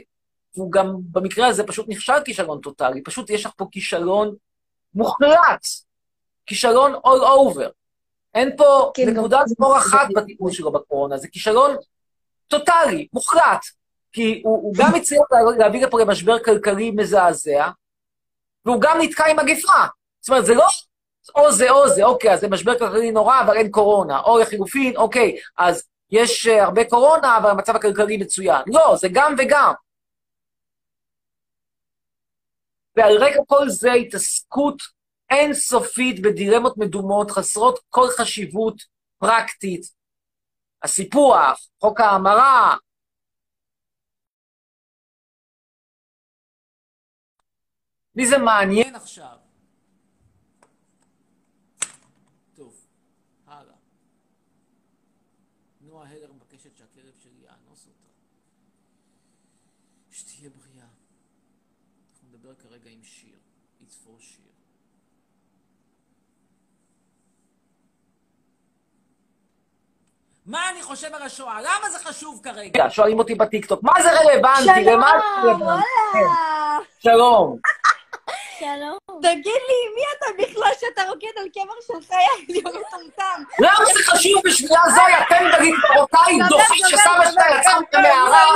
[0.56, 4.34] והוא גם, במקרה הזה פשוט נכשל כישלון טוטאלי, פשוט יש לך פה כישלון
[4.94, 5.66] מוחלט,
[6.46, 7.68] כישלון all over.
[8.34, 10.08] אין פה כן, גם נקודת אור זה אחת.
[10.14, 11.76] בטיפול שלו בקורונה, זה כישלון
[12.48, 13.64] טוטאלי, מוחלט,
[14.12, 17.70] כי הוא, הוא גם הצליח לה- להביא לפה למשבר כלכלי מזעזע,
[18.64, 19.84] והוא גם נתקע עם מגפה.
[20.20, 20.66] זאת אומרת, זה לא
[21.34, 24.20] או זה או זה, אוקיי, אז זה משבר כלכלי נורא, אבל אין קורונה.
[24.20, 28.62] או לחילופין, אוקיי, אז יש uh, הרבה קורונה, אבל המצב הכלכלי מצוין.
[28.66, 29.72] לא, זה גם וגם.
[32.96, 34.82] ועל רקע כל זה התעסקות
[35.30, 38.82] אינסופית בדילמות מדומות, חסרות כל חשיבות
[39.18, 39.82] פרקטית.
[40.82, 42.76] הסיפוח, חוק ההמרה,
[48.14, 49.38] מי זה מעניין עכשיו?
[52.54, 52.86] טוב,
[53.46, 53.76] הלאה.
[55.80, 58.08] נועה הלר מבקשת שהכלב שלי יאנוס אותה.
[60.10, 60.88] שתהיה בריאה.
[62.12, 63.38] אנחנו נדבר כרגע עם שיר.
[63.80, 64.52] It's for שיר.
[70.50, 71.60] מה אני חושב על השואה?
[71.60, 72.84] למה זה חשוב כרגע?
[72.90, 74.84] שואלים אותי בטיקטוק, מה זה רלוונטי?
[74.84, 75.02] שלום?
[75.60, 76.78] וואלה.
[76.98, 77.58] שלום.
[78.60, 78.98] שלום.
[79.22, 82.18] תגיד לי, מי אתה בכלל שאתה רוקד על קבר של חיה?
[82.48, 83.42] אני מטומטם.
[83.58, 85.14] למה זה חשוב בשבילה זוהי?
[85.14, 88.46] אתם בגלגלותיי דוחים שסבא שלה יצא מהמערה,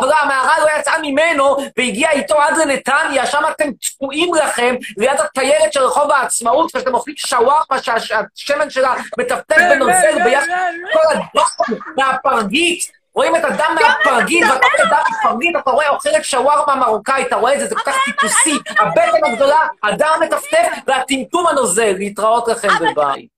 [0.00, 5.82] והמערה לא יצאה ממנו, והגיע איתו עד לנתניה, שם אתם תקועים לכם ליד הטיילת של
[5.82, 10.46] רחוב העצמאות, כשאתם אוכלים שווארמה שהשמן שלה מטפטף ונוזל ביחד
[10.92, 12.99] כל הדם מהפרגית.
[13.14, 17.54] רואים את הדם מהפרגית, ואתה רואה דם מהפרגית, אתה רואה אוכלת שווארמה מרוקאית, אתה רואה
[17.54, 23.28] את זה, זה כל כך טיפוסי, הבטן הגדולה, הדם מטפטף, והטמטום הנוזל, להתראות לכם בביי.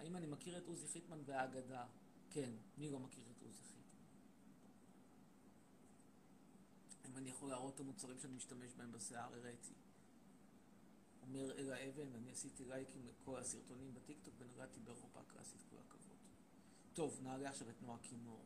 [0.00, 1.82] האם אני מכיר את עוזי חיטמן והאגדה?
[2.34, 3.82] כן, מי לא מכיר את עוזי חיטמן?
[7.10, 9.72] אם אני יכול להראות את המוצרים שאני משתמש בהם בשיער, הראיתי.
[11.22, 16.16] אומר אלה אבן, אני עשיתי לייקים לכל הסרטונים בטיקטוק ונגעתי באירופה הקלאסית, כל הכבוד.
[16.92, 18.44] טוב, נעלה עכשיו את נועה כינור.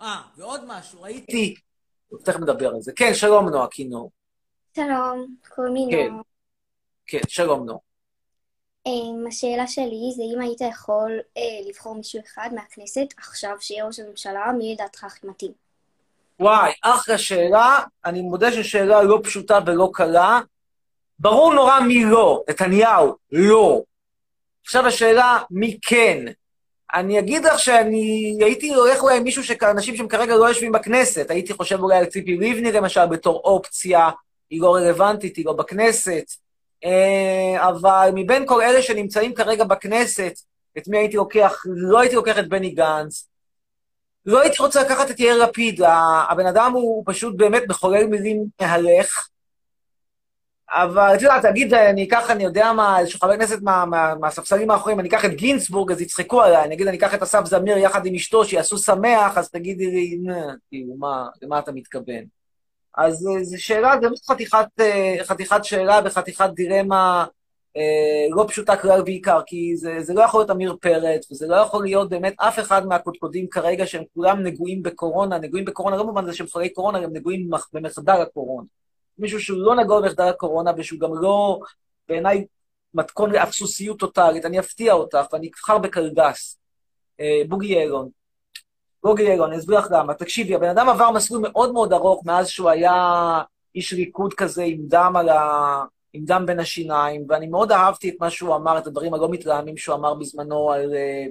[0.00, 1.54] אה, ועוד משהו, ראיתי...
[2.24, 2.92] תכף נדבר על זה.
[2.96, 4.10] כן, שלום נועה כינור.
[4.76, 6.10] שלום, קוראים לי כן.
[6.10, 6.22] נועה.
[7.06, 7.78] כן, שלום נועה.
[8.86, 13.98] אמ, השאלה שלי זה אם היית יכול אה, לבחור מישהו אחד מהכנסת עכשיו שיהיה ראש
[13.98, 15.52] הממשלה, מי לדעתך הכי מתאים?
[16.40, 17.78] וואי, אחלה שאלה.
[18.04, 20.40] אני מודה ששאלה לא פשוטה ולא קלה.
[21.18, 22.44] ברור נורא מי לא.
[22.50, 23.82] נתניהו, לא.
[24.64, 26.24] עכשיו השאלה, מי כן?
[26.94, 31.30] אני אגיד לך שאני הייתי הולך אולי עם מישהו, אנשים שהם כרגע לא יושבים בכנסת.
[31.30, 34.10] הייתי חושב אולי על ציפי לבני, למשל, בתור אופציה.
[34.50, 36.24] היא לא רלוונטית, היא לא בכנסת.
[36.84, 40.32] אה, אבל מבין כל אלה שנמצאים כרגע בכנסת,
[40.78, 41.62] את מי הייתי לוקח?
[41.66, 43.28] לא הייתי לוקח את בני גנץ.
[44.26, 45.80] לא הייתי רוצה לקחת את יאיר לפיד,
[46.28, 49.28] הבן אדם הוא פשוט באמת מחולל מילים מהלך.
[50.70, 54.70] אבל את יודעת, תגיד, אני אקח, אני יודע מה, איזשהו חבר כנסת מה- מה- מהספסלים
[54.70, 57.76] האחרונים, אני אקח את גינצבורג, אז יצחקו עליי, אני אגיד, אני אקח את אסף זמיר
[57.76, 60.18] יחד עם אשתו, שיעשו שמח, אז תגידי לי,
[60.68, 62.24] כאילו, מה, למה אתה מתכוון?
[62.98, 67.24] אז אה, זו שאלה, זה באמת חתיכת, אה, חתיכת שאלה וחתיכת דילמה
[67.76, 71.56] אה, לא פשוטה כלל ועיקר, כי זה, זה לא יכול להיות עמיר פרץ, וזה לא
[71.56, 76.24] יכול להיות באמת אף אחד מהקודקודים כרגע שהם כולם נגועים בקורונה, נגועים בקורונה לא במובן
[76.24, 78.66] הזה שהם חולי קורונה, הם נגועים במח- במחדל הקורונה.
[79.18, 81.60] מישהו שהוא לא נגוע במחדל הקורונה, ושהוא גם לא,
[82.08, 82.46] בעיניי,
[82.94, 86.58] מתכון לאפסוסיות טוטאלית, אני אפתיע אותך, ואני אבחר בקלגס.
[87.20, 88.08] אה, בוגי יעלון.
[89.02, 90.14] בוגי יעלון, אני אסביר לך למה.
[90.14, 92.92] תקשיבי, הבן אדם עבר מסלול מאוד מאוד ארוך מאז שהוא היה
[93.74, 95.84] איש ליכוד כזה עם דם על ה...
[96.12, 99.76] עם דם בין השיניים, ואני מאוד אהבתי את מה שהוא אמר, את הדברים הלא מתלהמים
[99.76, 101.26] שהוא אמר בזמנו על, אה,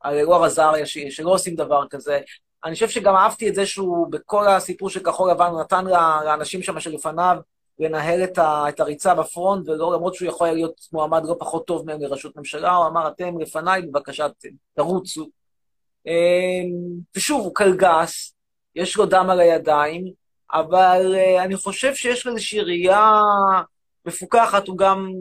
[0.00, 2.20] על אלאור עזריה, שלא עושים דבר כזה.
[2.64, 5.84] אני חושב שגם אהבתי את זה שהוא, בכל הסיפור של כחול לבן, הוא נתן
[6.24, 7.36] לאנשים שם שלפניו
[7.78, 11.66] לנהל את, ה, את הריצה בפרונט, ולא למרות שהוא יכול היה להיות מועמד לא פחות
[11.66, 14.26] טוב מהם לראשות ממשלה, הוא אמר, אתם לפניי, בבקשה,
[14.74, 15.28] תרוצו.
[16.06, 16.12] אמ,
[17.16, 18.34] ושוב, הוא קלגס,
[18.74, 20.04] יש לו דם על הידיים,
[20.52, 23.22] אבל אה, אני חושב שיש לו איזושהי ראייה
[24.06, 25.12] מפוקחת, הוא גם,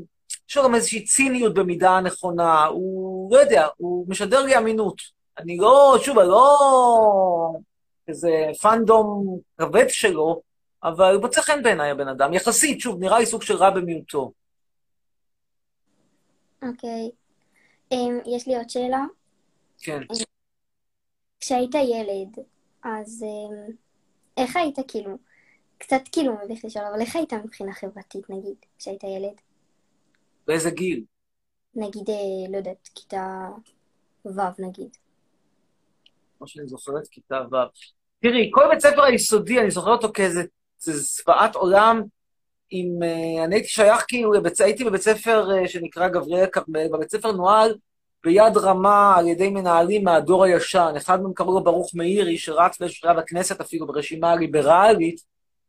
[0.49, 5.16] יש לו גם איזושהי ציניות במידה הנכונה, הוא, לא יודע, הוא משדר לי אמינות.
[5.37, 7.53] אני לא, שוב, אני לא
[8.07, 8.29] איזה
[8.61, 10.41] פאנדום כבד שלו,
[10.83, 14.31] אבל הוא מוצא חן בעיניי הבן אדם, יחסית, שוב, נראה לי סוג של רע במיעוטו.
[16.61, 17.11] אוקיי.
[17.91, 19.05] אמ, יש לי עוד שאלה.
[19.79, 20.01] כן.
[21.39, 22.45] כשהיית ילד,
[22.83, 23.75] אז אמ,
[24.37, 25.17] איך היית כאילו,
[25.77, 29.41] קצת כאילו מביך לשאול, אבל איך היית מבחינה חברתית, נגיד, כשהיית ילד?
[30.47, 31.03] באיזה גיל?
[31.75, 33.49] נגיד, אה, לא יודעת, כיתה
[34.25, 34.97] ו' נגיד.
[36.37, 37.55] כמו שאני זוכרת, כיתה ו'.
[38.21, 40.43] תראי, כל בית ספר היסודי, אני זוכר אותו כאיזה
[40.87, 42.01] איזה זוועת עולם,
[42.69, 43.03] עם...
[43.03, 47.75] אה, אני הייתי שייך כאילו, הייתי בבית ספר אה, שנקרא גבריאל כרמל, והבית ספר נוהל
[48.23, 50.93] ביד רמה על ידי מנהלים מהדור הישן.
[50.97, 55.21] אחד מהם קראו לו ברוך מאירי, שרץ באיזשהו שלב לכנסת אפילו ברשימה הליברלית,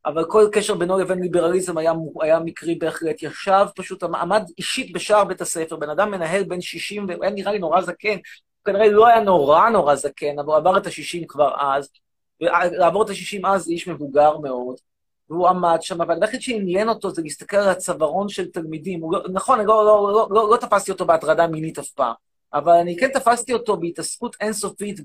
[0.07, 3.22] אבל כל קשר בינו לבין ליברליזם היה, היה מקרי בהחלט.
[3.22, 7.52] ישב פשוט, עמד אישית בשער בית הספר, בן אדם מנהל בן 60, והוא היה נראה
[7.52, 8.16] לי נורא זקן,
[8.68, 11.88] כנראה לא היה נורא נורא זקן, אבל הוא עבר את ה-60 כבר אז,
[12.40, 14.76] ולעבור את ה-60 אז זה איש מבוגר מאוד,
[15.31, 19.00] והוא עמד שם, והדבר היחיד שעניין אותו זה להסתכל על הצווארון של תלמידים.
[19.00, 22.14] הוא לא, נכון, לא, לא, לא, לא, לא תפסתי אותו בהטרדה מינית אף פעם,
[22.54, 25.00] אבל אני כן תפסתי אותו בהתעסקות אינסופית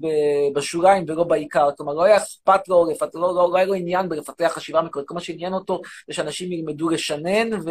[0.55, 1.69] בשוליים ולא בעיקר.
[1.77, 3.15] כלומר, לא היה אכפת לו, לפת...
[3.15, 5.07] לא, לא, לא היה לו עניין בלפתח חשיבה מקורית.
[5.07, 7.69] כל מה שעניין אותו זה שאנשים ילמדו לשנן ו...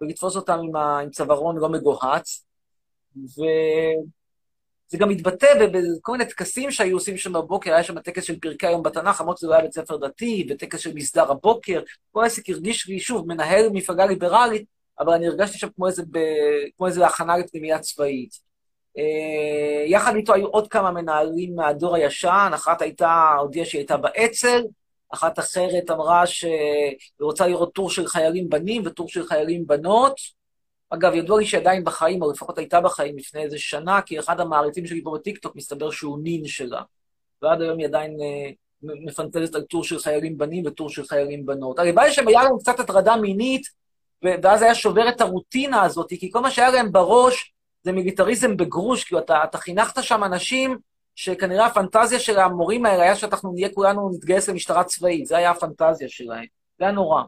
[0.00, 0.76] ולתפוס אותם עם.
[0.76, 2.44] עם צווארון לא מגוהץ.
[3.16, 3.40] ו...
[4.90, 8.66] זה גם מתבטא בכל מיני טקסים שהיו עושים שם בבוקר, היה שם טקס של פרקי
[8.66, 11.82] היום בתנ"ך, למרות שזה לא היה בית ספר דתי, וטקס של מסדר הבוקר.
[12.12, 14.64] כל העסק הרגיש לי, שוב, מנהל מפלגה ליברלית,
[14.98, 16.18] אבל אני הרגשתי שם כמו איזה, ב...
[16.76, 18.38] כמו איזה הכנה לפנימייה צבאית.
[18.98, 24.62] אה, יחד איתו היו עוד כמה מנהלים מהדור הישן, אחת הייתה, הודיעה שהיא הייתה באצ"ל,
[25.10, 30.39] אחת אחרת אמרה שהיא רוצה לראות טור של חיילים בנים וטור של חיילים בנות.
[30.90, 34.40] אגב, ידוע לי שהיא עדיין בחיים, או לפחות הייתה בחיים לפני איזה שנה, כי אחד
[34.40, 36.82] המעריצים שלי פה בטיקטוק מסתבר שהוא נין שלה.
[37.42, 38.50] ועד היום היא עדיין אה,
[38.82, 41.78] מפנטזת על טור של חיילים בנים וטור של חיילים בנות.
[41.78, 43.62] הלוואי שהם היה להם קצת הטרדה מינית,
[44.42, 49.04] ואז היה שובר את הרוטינה הזאת, כי כל מה שהיה להם בראש זה מיליטריזם בגרוש,
[49.04, 50.78] כי אתה, אתה חינכת שם אנשים
[51.14, 56.08] שכנראה הפנטזיה של המורים האלה היה שאנחנו נהיה כולנו נתגייס למשטרה צבאית, זה היה הפנטזיה
[56.08, 56.44] שלהם.
[56.78, 57.22] זה היה נורא.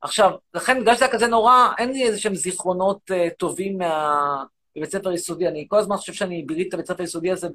[0.00, 4.44] עכשיו, לכן בגלל שזה כזה נורא, אין לי איזה שהם זיכרונות uh, טובים מה...
[4.76, 5.48] בבית ספר יסודי.
[5.48, 7.48] אני כל הזמן חושב שאני ביליתי את הבית ספר היסודי הזה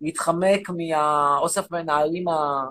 [0.00, 2.62] בלהתחמק מהאוסף מנהלים, ה...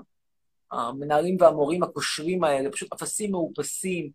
[0.72, 4.10] המנהלים והמורים הכושרים האלה, פשוט אפסים מאופסים,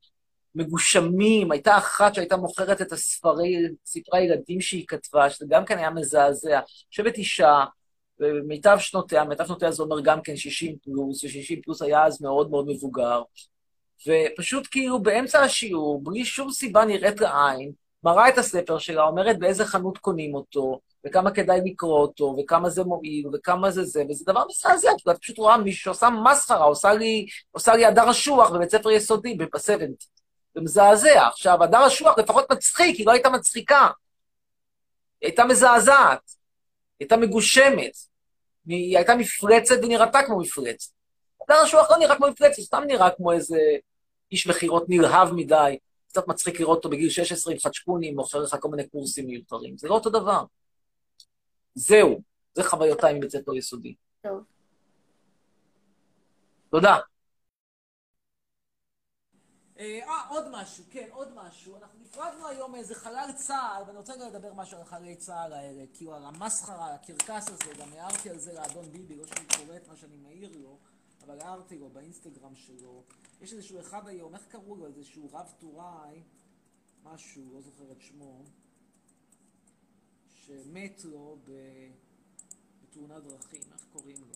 [0.54, 1.52] מגושמים.
[1.52, 6.60] הייתה אחת שהייתה מוכרת את הספרי, ספרי הילדים שהיא כתבה, שזה גם כן היה מזעזע.
[6.92, 7.64] יושבת אישה,
[8.18, 12.50] במיטב שנותיה, מיטב שנותיה זה אומר גם כן 60 פלוס, ו-60 פלוס היה אז מאוד
[12.50, 13.22] מאוד מבוגר.
[14.06, 17.72] ופשוט כאילו באמצע השיעור, בלי שום סיבה נראית לעין,
[18.04, 22.84] מראה את הספר שלה, אומרת באיזה חנות קונים אותו, וכמה כדאי לקרוא אותו, וכמה זה
[22.84, 27.26] מועיל, וכמה זה זה, וזה דבר מזעזע, את פשוט רואה מישהו שעושה מסחרה, עושה לי,
[27.50, 30.04] עושה לי הדר אשוח בבית ספר יסודי, בסבנט.
[30.54, 31.26] זה מזעזע.
[31.26, 33.88] עכשיו, הדר אשוח לפחות מצחיק, היא לא הייתה מצחיקה.
[35.20, 37.96] היא הייתה מזעזעת, היא הייתה מגושמת,
[38.66, 40.90] היא הייתה מפרצת ונראתה כמו מפרצת.
[41.42, 43.58] הדר אשוח לא נראה כמו מפלצת, סתם נראה כמו איזה
[44.34, 45.78] איש מכירות נלהב מדי.
[46.08, 49.78] קצת מצחיק לראות אותו בגיל 16 עם חדשקונים, מוכר לך כל מיני קורסים מיותרים.
[49.78, 50.44] זה לא אותו דבר.
[51.74, 52.22] זהו,
[52.54, 53.94] זה חוויותיי מבית ספר יסודי.
[54.22, 54.44] טוב.
[56.70, 56.96] תודה.
[59.78, 61.76] אה, עוד משהו, כן, עוד משהו.
[61.76, 65.84] אנחנו נפרדנו היום מאיזה חלל צה"ל, ואני רוצה גם לדבר משהו על חללי צה"ל האלה,
[65.94, 69.76] כאילו על המסחרה, על הקרקס הזה, גם הערתי על זה לאדון ביבי, לא שאני קורא
[69.76, 70.78] את מה שאני מעיר לו,
[71.22, 73.04] אבל הערתי לו באינסטגרם שלו.
[73.40, 74.86] יש איזשהו אחד היום, איך קראו לו?
[74.86, 76.22] איזשהו רב טוראי,
[77.02, 78.44] משהו, לא זוכר את שמו,
[80.28, 81.50] שמת לו ב...
[82.82, 84.34] בתאונת דרכים, איך קוראים לו?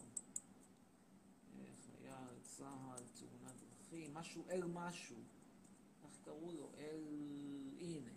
[1.86, 5.16] חייל צה"ל, תאונת דרכים, משהו, אל משהו.
[6.04, 6.70] איך קראו לו?
[6.78, 7.04] אל...
[7.80, 8.10] הנה.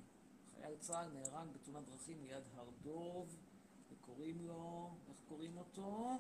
[0.53, 3.38] חייל צה"ל נהרג בתאונת דרכים ליד הר דוב,
[3.91, 4.91] וקוראים לו...
[5.09, 6.18] איך קוראים אותו?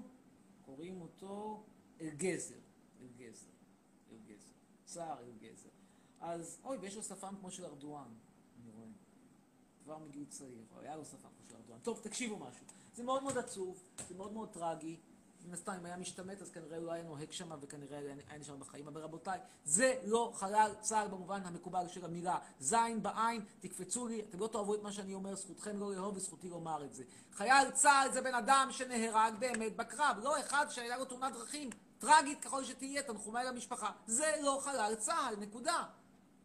[0.61, 1.63] קוראים אותו
[2.01, 2.55] אלגזר.
[3.01, 3.51] אלגזר.
[4.11, 4.51] אלגזר.
[4.87, 5.69] סער אלגזר.
[6.19, 8.13] אז, אוי, ויש לו שפם כמו של ארדואן,
[8.61, 8.87] אני רואה.
[9.83, 11.79] כבר מגיל צעיר, היה לו שפם כמו של ארדואן.
[11.79, 12.65] טוב, תקשיבו משהו.
[12.93, 14.99] זה מאוד מאוד עצוב, זה מאוד מאוד טרגי.
[15.45, 18.55] מן הסתם, אם היה משתמט, אז כנראה הוא לא היה נוהג שם, וכנראה היה נשאר
[18.55, 18.87] בחיים.
[18.87, 22.39] אבל רבותיי, זה לא חלל צה"ל במובן המקובל של המילה.
[22.59, 26.49] זין בעין, תקפצו לי, אתם לא תאהבו את מה שאני אומר, זכותכם לא לאהוב וזכותי
[26.49, 27.03] לומר את זה.
[27.31, 31.69] חייל צה"ל זה בן אדם שנהרג באמת בקרב, לא אחד שהיה לו תאונת דרכים,
[32.01, 33.91] טרגית ככל שתהיה, תנחומיי למשפחה.
[34.07, 35.83] זה לא חלל צה"ל, נקודה.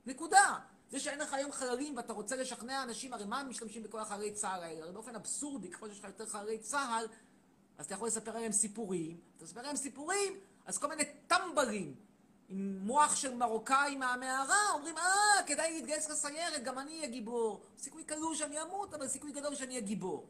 [0.07, 0.59] נקודה.
[0.91, 4.33] זה שאין לך היום חללים ואתה רוצה לשכנע אנשים, הרי מה הם משתמשים בכל החללי
[4.33, 4.83] צה"ל האלה?
[4.83, 7.07] הרי באופן אבסורדי, ככל שיש לך יותר חללי צה"ל,
[7.79, 10.33] אז אתה יכול לספר עליהם סיפורים, אתה מספר עליהם סיפורים,
[10.67, 11.95] אז כל מיני טמבלים
[12.49, 17.63] עם מוח של מרוקאי מהמערה, אומרים, אה, כדאי להתגייס לסיירת, גם אני אהיה גיבור.
[17.79, 20.27] סיכוי קלוש שאני אמות, אבל סיכוי גדול שאני אהיה גיבור.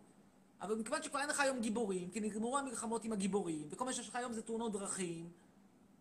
[0.61, 4.09] אבל מכיוון שכבר אין לך היום גיבורים, כי נגמרו המלחמות עם הגיבורים, וכל מה שיש
[4.09, 5.30] לך היום זה תאונות דרכים,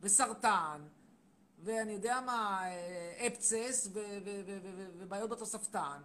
[0.01, 0.81] וסרטן,
[1.59, 3.89] ואני יודע מה, אה, אפצס,
[4.97, 6.01] ובעיות בתוספתן,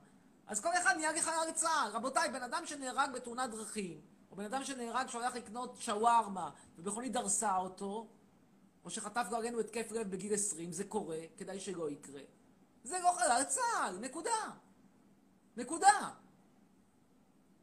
[0.47, 1.91] אז כל אחד נהיה לחייל צה"ל.
[1.93, 7.13] רבותיי, בן אדם שנהרג בתאונת דרכים, או בן אדם שנהרג כשהוא הלך לקנות שווארמה, ומכונית
[7.13, 8.09] דרסה אותו,
[8.85, 12.21] או שחטף עלינו התקף לב בגיל 20, זה קורה, כדאי שלא יקרה.
[12.85, 14.51] זה לא חייל צה"ל, נקודה.
[15.57, 16.11] נקודה.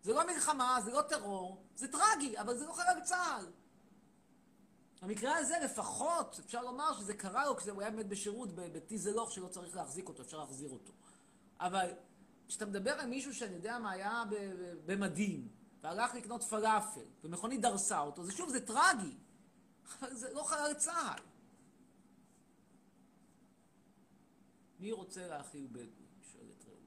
[0.07, 3.45] זה לא מלחמה, זה לא טרור, זה טרגי, אבל זה לא חייל צה"ל.
[5.01, 9.75] במקרה הזה לפחות אפשר לומר שזה קרה לו כשהוא היה באמת בשירות בטיזלוך שלא צריך
[9.75, 10.93] להחזיק אותו, אפשר להחזיר אותו.
[11.59, 11.91] אבל
[12.47, 14.23] כשאתה מדבר על מישהו שאני יודע מה היה
[14.85, 15.47] במדים,
[15.81, 19.17] והלך לקנות פלאפל, ומכונית דרסה אותו, זה שוב, זה טרגי.
[20.01, 21.21] אבל זה לא חייל צה"ל.
[24.79, 26.21] מי רוצה להכיל בדואים?
[26.33, 26.79] שואלת רעות.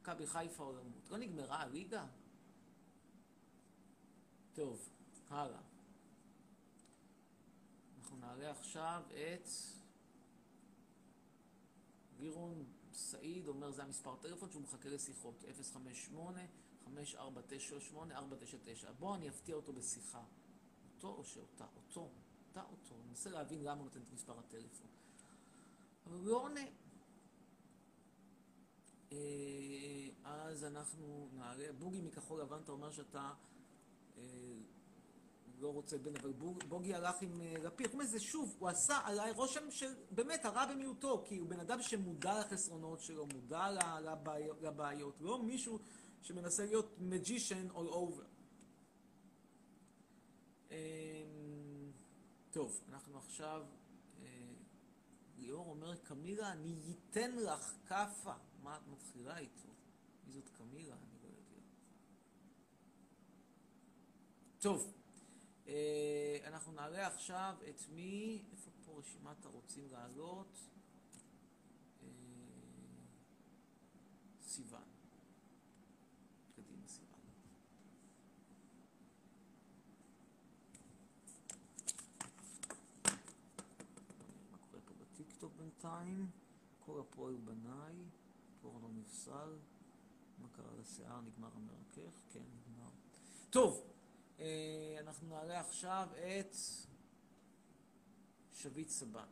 [0.00, 0.99] מכבי חיפה או למות.
[1.10, 2.06] לא נגמרה הליגה?
[4.52, 4.88] טוב,
[5.28, 5.60] הלאה.
[7.98, 9.48] אנחנו נעלה עכשיו את
[12.18, 15.44] לירון סעיד, אומר זה המספר טלפון שהוא מחכה לשיחות,
[16.84, 16.88] 058-5498-499.
[18.98, 20.24] בוא אני אפתיע אותו בשיחה.
[20.94, 21.66] אותו או שאותה?
[21.76, 22.10] אותו.
[22.48, 22.94] אותה אותו.
[22.94, 24.90] אני מנסה להבין למה הוא נותן את מספר הטלפון.
[26.06, 26.64] אבל הוא לא עונה.
[29.12, 33.32] אה, אז אנחנו נעלה, בוגי מכחול לבן, אתה אומר שאתה
[34.18, 34.22] אה,
[35.58, 37.86] לא רוצה בן, אבל בוג, בוגי הלך עם אה, לפיד.
[37.86, 41.82] חוץ מזה, שוב, הוא עשה עליי רושם של באמת הרע במיעוטו, כי הוא בן אדם
[41.82, 43.66] שמודע לחסרונות שלו, מודע
[44.00, 45.78] לבעיות, לבעיות לא מישהו
[46.22, 48.24] שמנסה להיות magician all over.
[50.70, 50.76] אמ,
[52.50, 53.66] טוב, אנחנו עכשיו,
[55.40, 58.34] ליאור אומר, קמילה, אני ייתן לך כאפה.
[58.62, 59.68] מה את מתחילה איתו?
[60.26, 60.94] מי זאת קמילה?
[60.94, 61.60] אני לא יודע.
[64.58, 64.94] טוב,
[65.66, 70.58] אה, אנחנו נעלה עכשיו את מי, איפה פה רשימת הרוצים לעלות?
[72.02, 72.08] אה,
[74.42, 74.89] סיוון.
[86.00, 86.26] 2,
[86.78, 87.94] כל הפועל בניי,
[88.62, 89.58] פור לא נפסל,
[90.38, 92.90] מה קרה לשיער, נגמר המרכך, כן, נגמר.
[93.50, 93.86] טוב,
[94.38, 96.54] אה, אנחנו נעלה עכשיו את
[98.52, 99.26] שביט סבן.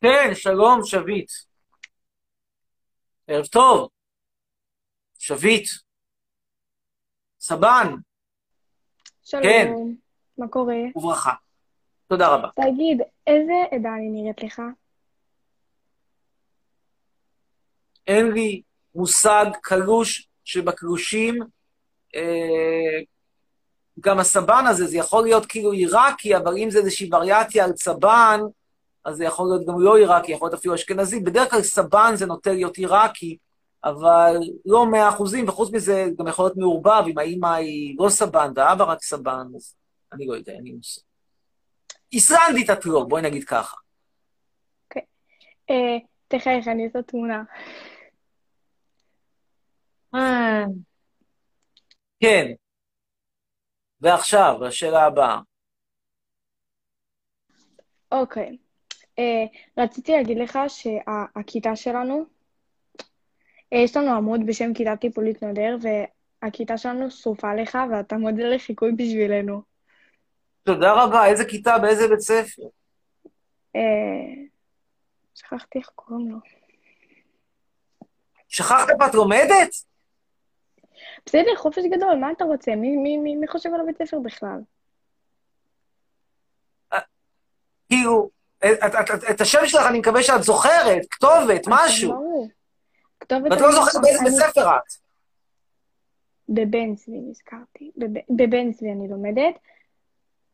[0.00, 1.30] כן, שלום, שביט.
[3.26, 3.88] ערב טוב.
[5.18, 5.68] שביט.
[7.40, 8.07] סבן.
[9.30, 9.72] שלום, כן.
[10.38, 10.74] מה קורה?
[10.96, 11.32] וברכה.
[12.06, 12.48] תודה רבה.
[12.54, 14.62] תגיד, איזה עדה אני נראית לך?
[18.06, 18.62] אין לי
[18.94, 21.38] מושג קלוש שבקלושים.
[22.14, 23.00] אה,
[24.00, 28.40] גם הסבן הזה, זה יכול להיות כאילו עיראקי, אבל אם זה איזושהי וריאציה על צבן,
[29.04, 31.20] אז זה יכול להיות גם לא עיראקי, יכול להיות אפילו אשכנזי.
[31.20, 33.36] בדרך כלל סבן זה נוטה להיות עיראקי,
[33.84, 38.52] אבל לא מאה אחוזים, וחוץ מזה גם יכול להיות מעורבב, אם האמא היא לא סבן
[38.54, 39.76] והאבא רק סבן, אז
[40.12, 41.02] אני לא יודע, אין לי מושג.
[42.12, 43.76] איסלנדית את לא, בואי נגיד ככה.
[45.70, 45.98] אה,
[46.28, 47.42] תחייך, אני אעשה תמונה.
[52.20, 52.52] כן.
[54.00, 55.40] ועכשיו, השאלה הבאה.
[58.12, 58.56] אוקיי.
[59.18, 59.44] אה,
[59.78, 62.24] רציתי להגיד לך שהכיתה שלנו, אה,
[63.72, 65.76] יש לנו עמוד בשם כיתה טיפולית נודר,
[66.42, 69.62] והכיתה שלנו שרופה לך, ואתה מודל לחיקוי בשבילנו.
[70.62, 72.62] תודה רבה, איזה כיתה, באיזה בית ספר?
[73.76, 73.80] אה,
[75.34, 76.38] שכחתי איך קוראים לו.
[78.48, 79.70] שכחת איפה את לומדת?
[81.26, 82.76] בסדר, חופש גדול, מה אתה רוצה?
[82.76, 84.60] מי, מי, מי, מי חושב על הבית ספר בכלל?
[86.92, 86.98] אה,
[87.88, 92.12] כאילו, את, את, את, את השם שלך אני מקווה שאת זוכרת, כתובת, משהו.
[92.12, 92.48] ברור.
[93.28, 93.50] כתובת...
[93.52, 94.92] ואת לא זוכרת באיזה בית ספר את.
[96.48, 97.90] בבן צבי נזכרתי.
[97.96, 99.54] בב- בבן צבי אני לומדת.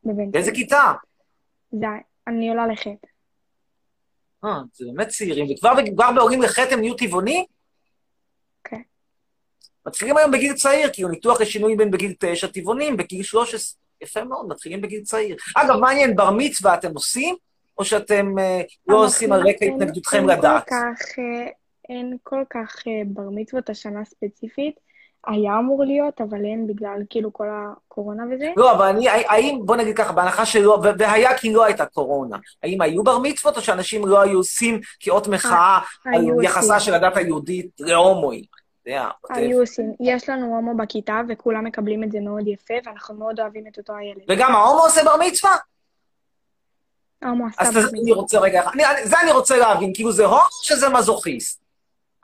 [0.05, 0.53] בבן באיזה.
[0.53, 0.93] כיתה?
[1.73, 1.87] זה,
[2.27, 3.07] אני עולה לחטא.
[4.45, 7.47] אה, זה באמת צעירים, וכבר כבר בהורים לחטא הם נהיו טבעוני?
[8.65, 8.81] כן.
[9.87, 14.49] מתחילים היום בגיל צעיר, כאילו ניתוח לשינוי בין בגיל 9 טבעונים, בגיל 13, יפה מאוד,
[14.49, 15.37] מתחילים בגיל צעיר.
[15.57, 17.37] אגב, מעניין, בר מצווה אתם עושים,
[17.79, 20.65] או שאתם אה, לא אנחנו- עושים על רקע התנגדותכם אין לדת?
[20.69, 21.19] כל כך,
[21.89, 24.85] אין כל כך אה, בר מצוות השנה ספציפית.
[25.27, 28.53] היה אמור להיות, אבל אין בגלל כאילו כל הקורונה וזה.
[28.57, 32.81] לא, אבל אני, האם, בוא נגיד ככה, בהנחה שלא, והיה כי לא הייתה קורונה, האם
[32.81, 36.81] היו בר מצוות, או שאנשים לא היו עושים כאות מחאה על היו יחסה.
[36.81, 38.45] של הדת היהודית להומואים?
[39.31, 39.95] היו עושים.
[40.01, 43.97] יש לנו הומו בכיתה, וכולם מקבלים את זה מאוד יפה, ואנחנו מאוד אוהבים את אותו
[43.97, 44.23] הילד.
[44.29, 45.57] וגם ההומו עושה בר מצווה?
[47.23, 48.63] ההומו עשה אז בר זה אני רוצה רגע,
[49.05, 51.64] זה אני רוצה להבין, כאילו זה הומו שזה מזוכיסט?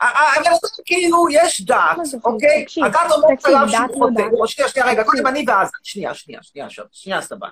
[0.01, 1.77] ה- ה- הבן אדם כאילו, יש דת,
[2.25, 2.65] אוקיי?
[2.85, 4.37] הדת אומרת תקשיב, עליו שהוא לא חוטא.
[4.39, 7.49] לא, שנייה, שנייה, רגע, קודם אני ואז, שנייה, שנייה, שנייה, שנייה, שנייה, סבבה.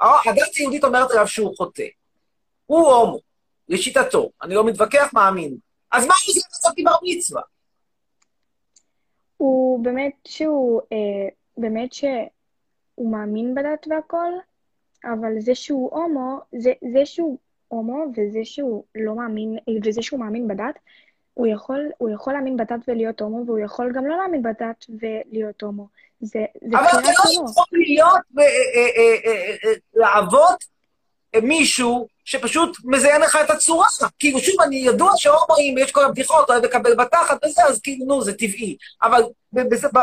[0.00, 1.84] הדת היהודית אומרת עליו שהוא חוטא.
[2.66, 3.18] הוא הומו,
[3.68, 5.56] לשיטתו, אני לא מתווכח, מאמין.
[5.92, 7.42] אז מה הוא עושה לעשות עם בר מצווה?
[9.36, 14.32] הוא באמת שהוא, אה, באמת שהוא מאמין בדת והכל,
[15.04, 16.40] אבל זה שהוא הומו,
[16.92, 17.38] זה שהוא
[17.68, 20.78] הומו וזה שהוא לא מאמין, וזה שהוא מאמין בדת,
[21.40, 25.62] הוא יכול, הוא יכול להאמין בדת ולהיות הומו, והוא יכול גם לא להאמין בדת ולהיות
[25.62, 25.86] הומו.
[26.20, 27.50] זה, זה אבל אתה לא.
[27.50, 28.44] יכול להיות, אה,
[28.76, 29.16] אה,
[29.64, 30.54] אה, לעבוד
[31.42, 33.86] מישהו שפשוט מזיין לך את הצורה.
[34.18, 38.22] כאילו, שוב, אני ידוע שהומואים, יש כל הבדיחות, אוהב לקבל בתחת וזה, אז כאילו, נו,
[38.22, 38.76] זה טבעי.
[39.02, 39.22] אבל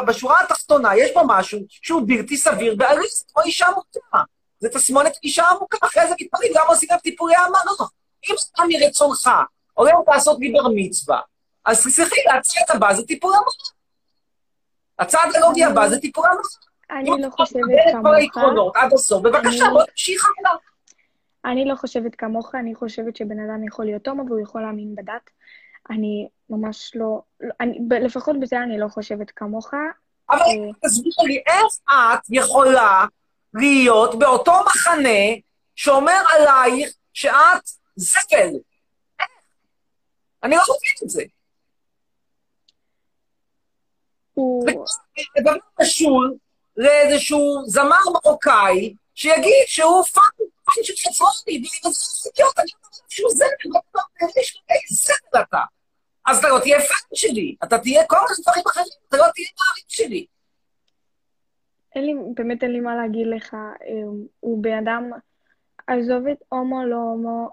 [0.07, 4.23] בשורה התחתונה, יש פה משהו שהוא בלתי סביר בעליל, זה כמו אישה מוכה.
[4.59, 7.87] זה תסמונת אישה עמוקה, אחרי זה מתפלאים, למה עושים גם טיפולי המרה?
[8.29, 9.29] אם אתה מרצונך
[9.77, 11.21] הולך לעשות לי בר מצווה,
[11.65, 13.45] אז סלחי, הצעד הבא זה טיפול המרה.
[14.99, 16.41] הצעד הלוגי הבא זה טיפול המרה.
[16.99, 18.13] אני לא חושבת את כל כמוך.
[18.13, 20.51] העקרונות עד הסוף, בבקשה, בוא נמשיך הלאה.
[21.45, 25.29] אני לא חושבת כמוך, אני חושבת שבן אדם יכול להיות הומו והוא יכול להאמין בדת.
[25.89, 29.73] אני ממש לא, לא- אני, לפחות בזה אני לא חושבת כמוך.
[30.29, 30.45] אבל אה,
[30.85, 33.05] תסבירי לי, איך את יכולה
[33.53, 35.19] להיות באותו מחנה
[35.75, 37.63] שאומר עלייך שאת
[37.95, 38.53] זבל?
[40.47, 41.23] אני לא מבין את זה.
[44.33, 44.65] הוא...
[45.17, 46.37] זה דבר משול
[46.77, 53.45] לאיזשהו זמר מרוקאי שיגיד שהוא fan, fan של חצרוני, וזה אידיוט, אני אומר שהוא זבל,
[53.65, 55.61] לא אומר, יש לי זבל אתה.
[56.27, 59.47] אז אתה לא תהיה fan שלי, אתה תהיה כל מיני דברים אחרים, אתה לא תהיה
[59.59, 60.25] מעריץ שלי.
[61.95, 63.53] אין לי, באמת אין לי מה להגיד לך.
[63.53, 63.89] אה,
[64.39, 65.11] הוא בן אדם,
[65.87, 67.49] עזוב את הומו, לא הומו.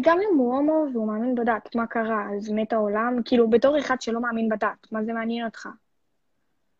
[0.00, 2.26] גם אם הוא הומו והוא מאמין בדת, מה קרה?
[2.36, 3.16] אז מת העולם?
[3.24, 5.68] כאילו, בתור אחד שלא מאמין בדת, מה זה מעניין אותך?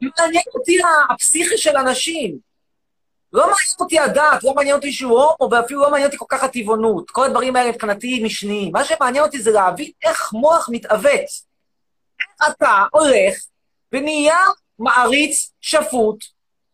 [0.00, 0.78] מעניין אותי
[1.10, 2.38] הפסיכי של אנשים.
[3.32, 6.44] לא מעניין אותי הדת, לא מעניין אותי שהוא הומו, ואפילו לא מעניין אותי כל כך
[6.44, 7.10] הטבעונות.
[7.10, 8.72] כל הדברים האלה מבחינתי משניים.
[8.72, 11.24] מה שמעניין אותי זה להבין איך מוח מתעוות.
[12.48, 13.34] אתה הולך
[13.92, 14.38] ונהיה
[14.78, 16.24] מעריץ שפוט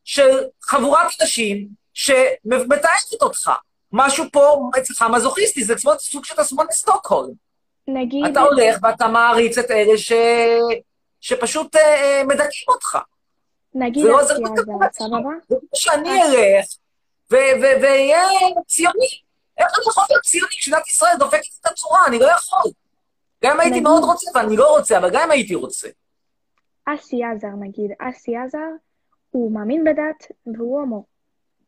[0.04, 3.50] של חבורת אנשים שמתעבת אותך.
[3.92, 7.32] משהו פה אצלך מזוכיסטי, זה סוג של תסמונת סטוקהולם.
[7.88, 8.24] נגיד...
[8.24, 10.12] אתה הולך ואתה מעריץ את אלה ש...
[11.20, 12.98] שפשוט אה, אה, מדכאים אותך.
[13.74, 14.86] נגיד זה לא עוזר סבבה?
[15.48, 16.66] זה כמו שאני אלך
[17.30, 18.22] ואהיה
[18.66, 19.06] ציוני.
[19.58, 22.06] איך אני יכול להיות ציוני כשמדינת ישראל דופקת את הצורה?
[22.06, 22.70] אני לא יכול.
[23.44, 25.88] גם אם הייתי נגיד- מאוד רוצה, ואני לא רוצה, אבל גם אם הייתי רוצה.
[26.86, 28.68] אסי עזר, נגיד, אסי עזר,
[29.30, 30.26] הוא מאמין בדת
[30.56, 31.04] והוא הומו.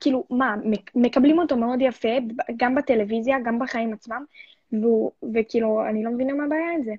[0.05, 2.09] כאילו, מה, מק- מקבלים אותו מאוד יפה,
[2.57, 4.25] גם בטלוויזיה, גם בחיים עצמם,
[4.73, 6.93] והוא, וכאילו, אני לא מבינה מה הבעיה עם זה.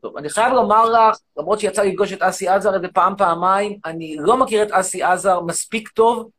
[0.00, 3.78] טוב, אני חייב לומר לך, למרות שיצא לי לפגוש את אסי עזר איזה פעם, פעמיים,
[3.84, 6.30] אני לא מכיר את אסי עזר מספיק טוב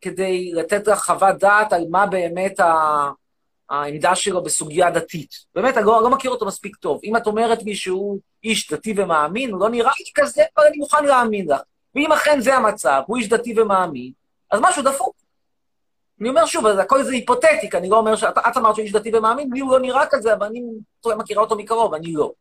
[0.00, 3.10] כדי לתת לך חוות דעת על מה באמת ה...
[3.70, 5.34] העמדה שלו בסוגיה דתית.
[5.54, 7.00] באמת, אני לא, לא מכיר אותו מספיק טוב.
[7.04, 10.78] אם את אומרת לי שהוא איש דתי ומאמין, הוא לא נראה לי כזה, אבל אני
[10.78, 11.60] מוכן להאמין לך.
[11.94, 14.12] ואם אכן זה המצב, הוא איש דתי ומאמין,
[14.50, 15.16] אז משהו דפוק.
[16.20, 18.84] אני אומר שוב, אז הכל זה היפותטי, כי אני לא אומר שאת את אמרת שהוא
[18.84, 20.62] איש דתי ומאמין, לי הוא לא נראה כזה, אבל אני
[21.06, 22.32] מכירה אותו מקרוב, אני לא.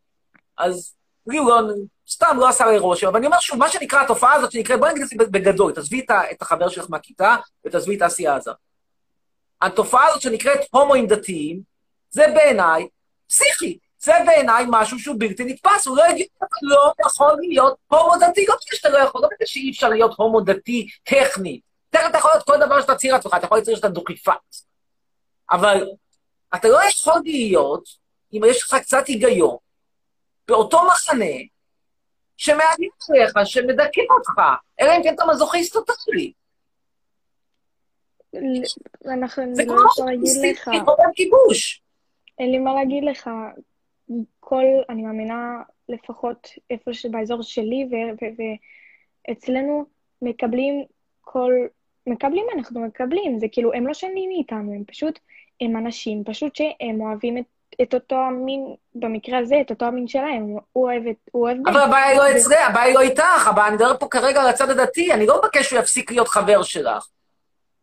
[0.58, 0.96] אז
[1.28, 1.62] לי הוא לא,
[2.10, 4.92] סתם לא עשה לי רושם, אבל אני אומר שוב, מה שנקרא התופעה הזאת שנקראת, בואי
[4.92, 7.36] נגיד את זה בגדול, תעזבי את החבר שלך מהכיתה
[7.66, 8.52] ותעזבי את אסי עזה.
[9.62, 11.62] התופעה הזאת שנקראת הומואים דתיים,
[12.10, 12.88] זה בעיניי
[13.28, 13.78] פסיכי.
[14.00, 18.46] זה בעיניי משהו שהוא בלתי נתפס, הוא לא הגיוני, אתה לא יכול להיות הומו דתי,
[18.48, 21.60] לא בגלל שאתה לא יכול, לא בגלל שאי אפשר להיות הומו דתי טכני.
[21.96, 24.34] תכף אתה יכול להיות כל דבר שאתה צעיר לעצמך, אתה יכול לצייר שאתה דוכיפת.
[25.52, 25.88] אבל
[26.56, 27.90] אתה לא יכול להיות,
[28.34, 29.58] אם יש לך קצת היגיון,
[30.48, 31.36] באותו מחנה,
[32.38, 34.42] שמאיים עליך, שמדכא אותך,
[34.82, 36.34] אלא אם כן אתה מזוכיסט טוטאלי.
[39.06, 41.82] אנחנו, זה לא יכולה להגיד לך, חותם כיבוש.
[42.40, 43.30] אין לי מה להגיד לך.
[44.40, 47.88] כל, אני מאמינה, לפחות איפה שבאזור שלי
[49.28, 49.86] ואצלנו,
[50.22, 50.86] מקבלים
[51.22, 51.52] כל,
[52.08, 55.20] מקבלים, אנחנו מקבלים, זה כאילו, הם לא שונים מאיתנו, הם פשוט,
[55.62, 57.44] הם אנשים, פשוט שהם אוהבים את,
[57.82, 61.58] את אותו המין, במקרה הזה, את אותו המין שלהם, הוא אוהב את, הוא אוהב...
[61.68, 64.48] אבל הבעיה היא לא אצלי, הבעיה היא לא איתך, הבעיה, אני מדבר פה כרגע על
[64.48, 67.08] הצד הדתי, אני לא מבקש שהוא יפסיק להיות חבר שלך.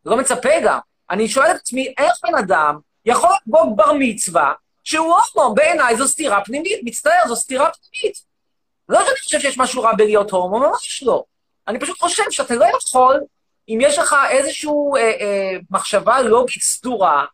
[0.04, 0.78] לא מצפה גם.
[1.10, 4.52] אני שואל את עצמי, איך בן אדם יכול לחגוג בר מצווה
[4.84, 5.54] שהוא הומו?
[5.54, 8.16] בעיניי זו סתירה פנימית, מצטער, זו סתירה פנימית.
[8.88, 11.24] לא שאני חושב שיש משהו רע בלהיות הומו, ממש לא.
[11.68, 13.20] אני פשוט חושב שאתה לא יכול,
[13.74, 17.24] אם יש לך איזושהי אה, אה, מחשבה לוגית סדורה,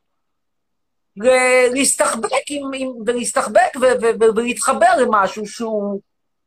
[1.72, 6.00] להסתחבק עם, עם, ולהסתחבק ו, ו, ו, ולהתחבר למשהו שהוא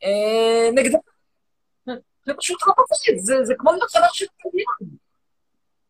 [0.03, 0.99] אה, נגדך.
[2.25, 4.91] זה פשוט לא עובד, זה, זה כמו להיות חבר של קריין.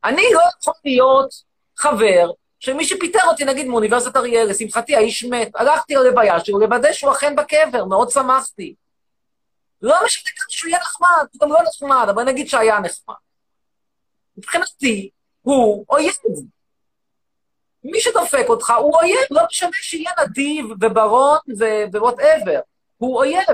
[0.04, 1.34] אני לא יכול להיות
[1.78, 5.52] חבר של מי שפיטר אותי, נגיד, מאוניברסיטת אריאל, לשמחתי, האיש מת.
[5.56, 8.76] הלכתי ללוויה שלו לוודא שהוא אכן בקבר, מאוד שמחתי.
[9.82, 13.16] לא משנה כמה שהוא יהיה נחמד, הוא גם לא נחמד, אבל נגיד שהיה נחמד.
[14.42, 15.10] מבחינתי,
[15.42, 16.14] הוא אויב.
[17.84, 21.38] מי שדופק אותך הוא אויב, לא משנה שיהיה נדיב וברון
[21.94, 22.60] ו whatever.
[22.98, 23.48] הוא אויב.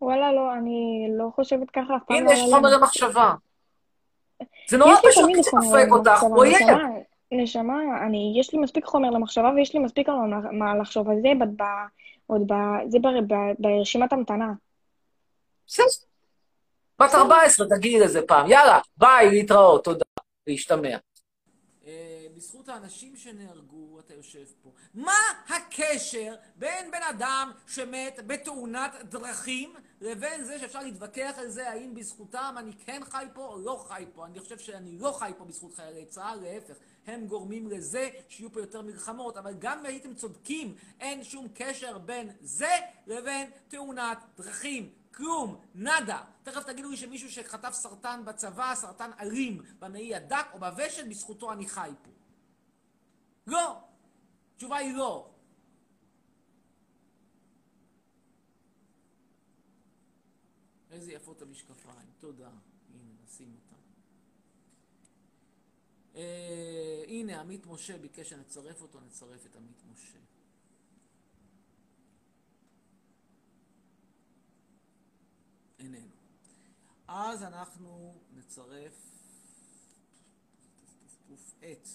[0.00, 3.34] וואלה, לא, אני לא חושבת ככה, אף פעם הנה, לא יש לי- חומר למחשבה.
[4.68, 6.56] זה נורא פשוט, מי שדופק אותך הוא אויב.
[7.32, 7.74] נשמה,
[8.06, 10.14] אני, יש לי מספיק חומר למחשבה ויש לי מספיק על
[10.52, 11.28] מה, לחשוב על זה,
[12.26, 12.54] עוד ב,
[12.88, 12.98] זה
[13.58, 14.52] ברשימת המתנה.
[15.66, 15.86] בסדר.
[16.98, 18.50] בת 14, תגידי לזה פעם.
[18.50, 20.04] יאללה, ביי, להתראות, תודה.
[20.46, 20.96] להשתמע.
[21.86, 24.70] אה, בזכות האנשים שנהרגו, אתה יושב פה.
[24.94, 25.18] מה
[25.48, 32.54] הקשר בין בן אדם שמת בתאונת דרכים לבין זה שאפשר להתווכח על זה האם בזכותם
[32.58, 34.26] אני כן חי פה או לא חי פה?
[34.26, 36.74] אני חושב שאני לא חי פה בזכות חיילי צה"ל, להפך.
[37.06, 41.98] הם גורמים לזה שיהיו פה יותר מלחמות, אבל גם אם הייתם צודקים, אין שום קשר
[41.98, 42.76] בין זה
[43.06, 45.01] לבין תאונת דרכים.
[45.14, 46.24] כלום, נאדה.
[46.42, 51.68] תכף תגידו לי שמישהו שחטף סרטן בצבא, סרטן אלים, במעי הדק או בוושת, בזכותו אני
[51.68, 52.10] חי פה.
[53.46, 53.80] לא.
[54.54, 55.30] התשובה היא לא.
[60.90, 62.50] איזה יפות המשקפיים, תודה.
[62.94, 63.82] הנה, נשים אותם.
[66.14, 70.18] אה, הנה, עמית משה ביקש שנצרף אותו, נצרף את עמית משה.
[75.82, 76.16] איננו.
[77.08, 79.12] אז אנחנו נצרף
[81.58, 81.88] את.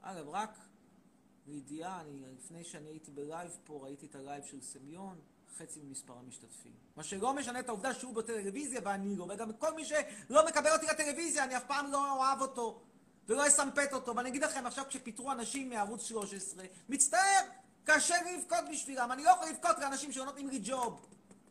[0.00, 0.58] אגב, רק
[1.46, 5.20] לידיעה, אני, לפני שאני הייתי ב live פה, ראיתי את ה live של סמיון,
[5.56, 6.72] חצי ממספר המשתתפים.
[6.96, 10.86] מה שלא משנה את העובדה שהוא בטלוויזיה ואני לא, וגם כל מי שלא מקבל אותי
[10.86, 12.82] לטלוויזיה, אני אף פעם לא אוהב אותו,
[13.28, 14.16] ולא אסמפת אותו.
[14.16, 17.42] ואני אגיד לכם, עכשיו כשפיטרו אנשים מערוץ 13, מצטער,
[17.90, 21.08] קשה לי לבכות בשבילם, אני לא יכול לבכות לאנשים שלא נותנים לי ג'וב.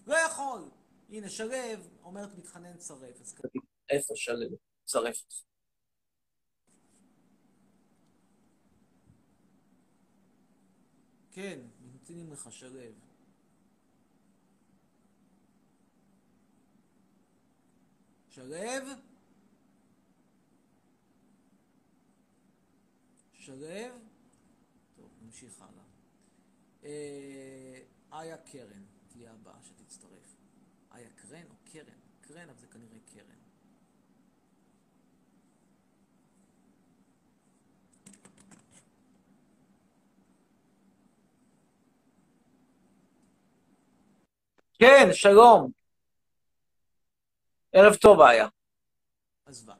[0.07, 0.69] לא יכול.
[1.09, 1.55] הנה, שלו
[2.03, 3.21] אומרת מתחנן צרף.
[3.21, 3.47] אז ככה.
[3.89, 4.57] איפה שלו?
[4.85, 5.23] צרף.
[11.31, 12.79] כן, ממתינים לך שלו.
[18.29, 18.55] שלו?
[23.33, 23.67] שלו?
[24.95, 25.86] טוב, נמשיך הלאה.
[26.84, 27.80] אה,
[28.13, 30.36] איה קרן תהיה הבאה שתצטרף.
[30.95, 31.99] איה קרן או קרן?
[32.21, 33.38] קרן, אבל זה כנראה קרן.
[44.80, 45.71] כן, שלום.
[47.71, 48.47] ערב טוב היה.
[49.45, 49.73] עזבה.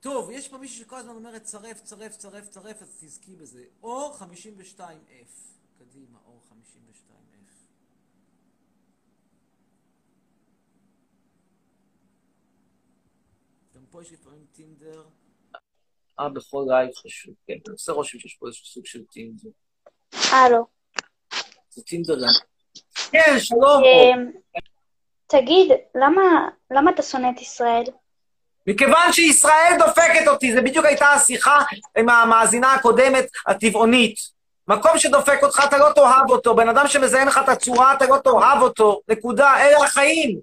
[0.00, 3.64] טוב, יש פה מישהו שכל הזמן אומרת צרף, צרף, צרף, צרף, אז תזכי בזה.
[3.82, 5.52] אור 52F.
[5.90, 7.50] קדימה, אור 52F.
[13.74, 15.04] גם פה יש לפעמים טינדר.
[16.20, 17.52] אה, בכל live חשוב, כן.
[17.52, 19.48] אני עושה רושם שיש פה איזשהו סוג של טינדר.
[20.32, 20.66] הלו.
[21.70, 22.32] זה טינדר גם.
[23.10, 23.82] כן, שלום.
[23.84, 24.30] אמ,
[25.26, 27.84] תגיד, למה, למה אתה שונא את ישראל?
[28.66, 31.58] מכיוון שישראל דופקת אותי, זה בדיוק הייתה השיחה
[31.98, 34.31] עם המאזינה הקודמת, הטבעונית.
[34.68, 36.54] מקום שדופק אותך, אתה לא תאהב אותו.
[36.54, 39.00] בן אדם שמזיין לך את הצורה, אתה לא תאהב אותו.
[39.08, 39.54] נקודה.
[39.56, 40.40] אלה החיים.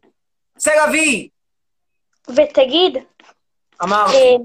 [0.57, 1.30] צא לוי.
[2.30, 2.97] ותגיד,
[3.84, 4.36] אמרתי.
[4.36, 4.41] אמ,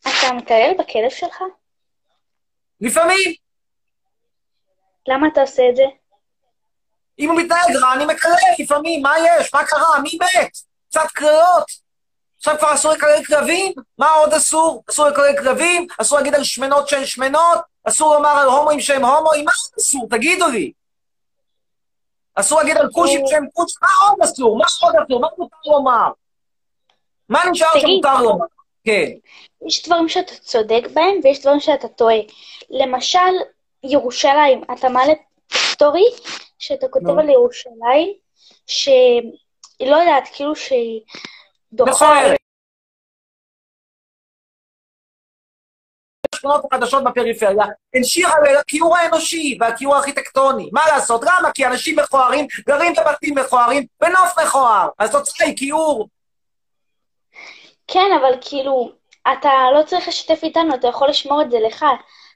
[0.00, 1.42] אתה מטייל בכלב שלך?
[2.80, 3.34] לפעמים,
[5.08, 5.82] למה אתה עושה את זה?
[7.18, 9.54] אם הוא מתנהג רע, אני מקלל לפעמים, מה יש?
[9.54, 9.98] מה קרה?
[10.02, 10.50] מי מת?
[10.88, 11.83] קצת קריאות.
[12.44, 13.72] עכשיו כבר אסור לקלל כלבים?
[13.98, 14.82] מה עוד אסור?
[14.90, 15.86] אסור לקלל כלבים?
[15.98, 17.58] אסור להגיד על שמנות שהן שמנות?
[17.84, 19.44] אסור לומר על הומואים שהם הומואים?
[19.44, 20.06] מה עוד אסור?
[20.10, 20.72] תגידו לי.
[22.34, 23.78] אסור להגיד על כושים שהם כושים?
[23.82, 24.58] מה עוד אסור?
[24.58, 25.20] מה עוד אסור?
[25.20, 26.08] מה מותר לומר?
[27.28, 27.80] מה נשאר.
[27.80, 28.46] שמותר לומר?
[28.84, 29.10] כן.
[29.66, 32.18] יש דברים שאתה צודק בהם ויש דברים שאתה טועה.
[32.70, 33.18] למשל,
[33.82, 35.12] ירושלים, אתה מעלה
[35.52, 36.06] סטורי
[36.58, 37.18] שאתה כותב.
[37.18, 38.12] על ירושלים,
[38.66, 39.32] שהיא
[39.80, 41.00] לא יודעת, כאילו שהיא
[41.74, 41.90] דוחה...
[41.90, 42.36] מכוערת.
[46.34, 47.64] השכונות החדשות בפריפריה
[47.94, 50.70] הן שיר על הכיעור האנושי והכיעור הארכיטקטוני.
[50.72, 51.22] מה לעשות?
[51.22, 51.52] למה?
[51.54, 54.88] כי אנשים מכוערים גרים בבתים מכוערים בנוף מכוער.
[54.98, 56.08] אז התוצאה היא כיעור.
[57.86, 58.92] כן, אבל כאילו,
[59.32, 61.84] אתה לא צריך לשתף איתנו, אתה יכול לשמור את זה לך.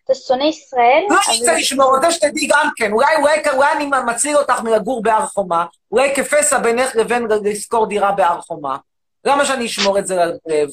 [0.04, 1.04] אתה שונא ישראל?
[1.10, 2.92] לא רוצה לשמור, רוצה שתדעי גם כן.
[2.92, 5.66] אולי, אולי, אולי אני מציל אותך מלגור בהר חומה.
[5.92, 8.76] אולי כפסע בינך לבין לשכור דירה בהר חומה.
[9.24, 10.68] למה שאני אשמור את זה ללב?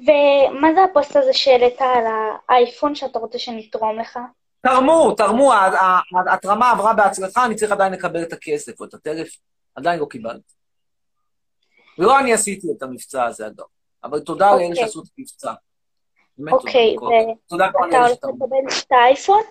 [0.00, 2.04] ומה זה הפוסט הזה שהעלית על
[2.48, 4.18] האייפון שאתה רוצה שנתרום לך?
[4.60, 5.52] תרמו, תרמו,
[6.26, 9.42] ההתרמה עברה בהצלחה, אני צריך עדיין לקבל את הכסף או את הטלפון.
[9.74, 10.54] עדיין לא קיבלתי.
[11.98, 13.64] ולא אני עשיתי את המבצע הזה, אגב.
[14.04, 14.84] אבל תודה לאלה אוקיי.
[14.84, 15.52] שעשו את המבצע.
[16.52, 18.10] אוקיי, גם ואתה הולך.
[18.10, 19.42] לקבל את האייפון?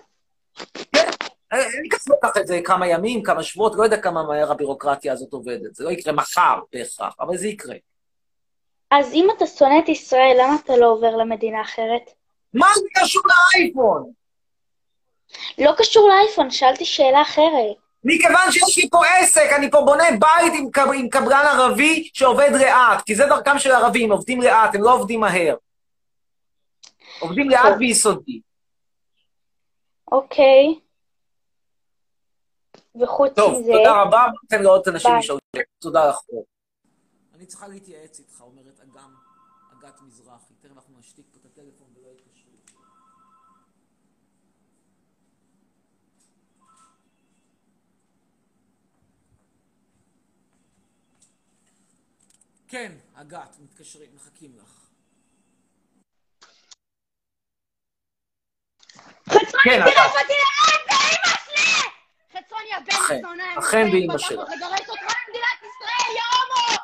[1.54, 5.32] אני כזה לוקח את זה כמה ימים, כמה שבועות, לא יודע כמה מהר הבירוקרטיה הזאת
[5.32, 5.74] עובדת.
[5.74, 7.76] זה לא יקרה מחר בהכרח, אבל זה יקרה.
[8.90, 12.10] אז אם אתה שונא את ישראל, למה אתה לא עובר למדינה אחרת?
[12.54, 14.10] מה זה קשור לאייפון?
[15.58, 17.76] לא קשור לאייפון, שאלתי שאלה אחרת.
[18.04, 22.50] מכיוון שיש לי פה עסק, אני פה בונה בית עם, קב- עם קבלן ערבי שעובד
[22.60, 25.56] לאט, כי זה דרכם של ערבים, עובדים לאט, הם לא עובדים מהר.
[27.20, 28.40] עובדים לאט ויסודי.
[30.12, 30.74] אוקיי.
[33.00, 33.72] וחוץ טוב, מזה...
[33.72, 35.10] תודה רבה, ניתן לעוד אנשים.
[35.18, 35.38] לשאול.
[35.78, 36.18] תודה לך.
[37.34, 39.14] אני צריכה להתייעץ איתך, אומרת אגם,
[39.72, 40.54] אגת מזרחי.
[40.60, 42.50] תכף אנחנו נשתיק פה את הטלפון ולא יתקשרו.
[52.68, 54.80] כן, אגת, מתקשרים, מחכים לך.
[59.64, 60.24] כן, תראה
[62.36, 62.42] אגב.
[62.42, 62.98] אותי לאן, באמא שלי!
[62.98, 64.42] חצרוני הבן אכן, זונה, אכן באמא בתחת שלה.
[64.44, 66.78] לגרש אותך ממדינת ישראל, יא הומו!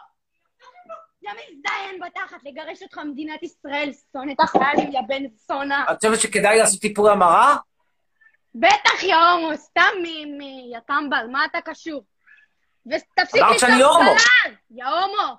[1.22, 5.84] יא מזדיין בתחת לגרש אותך ממדינת ישראל, שונאת החיילים, יא בן זונה.
[5.92, 7.57] את חושבת שכדאי לעשות טיפול המרה?
[8.55, 10.38] בטח, יא הומו, סתם מ...
[10.38, 10.40] מ...
[10.72, 12.05] יא טמבל, מה אתה קשור?
[12.86, 13.42] ותפסיק
[13.84, 14.11] הומו.
[14.14, 14.55] בלל!
[14.70, 15.36] יא הומו!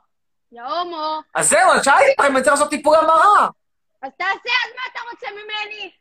[0.52, 1.22] יא הומו!
[1.36, 3.50] אז זהו, אז שאלתי אותך אם אני צריך לעשות טיפול המרה.
[4.02, 5.92] אז תעשה, אז מה אתה רוצה ממני?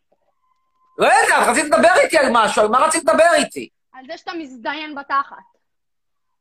[0.98, 3.68] לא יודע, רצית לדבר איתי על משהו, על מה רצית לדבר איתי?
[3.92, 5.36] על זה שאתה מזדיין בתחת.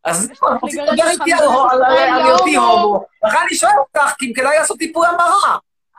[0.06, 1.84] אז זהו, רצית לגרש לדבר איתי על
[2.26, 3.06] היותי הומו.
[3.24, 5.58] לכן אני שואל אותך, כי אם כדאי לעשות טיפול המרה.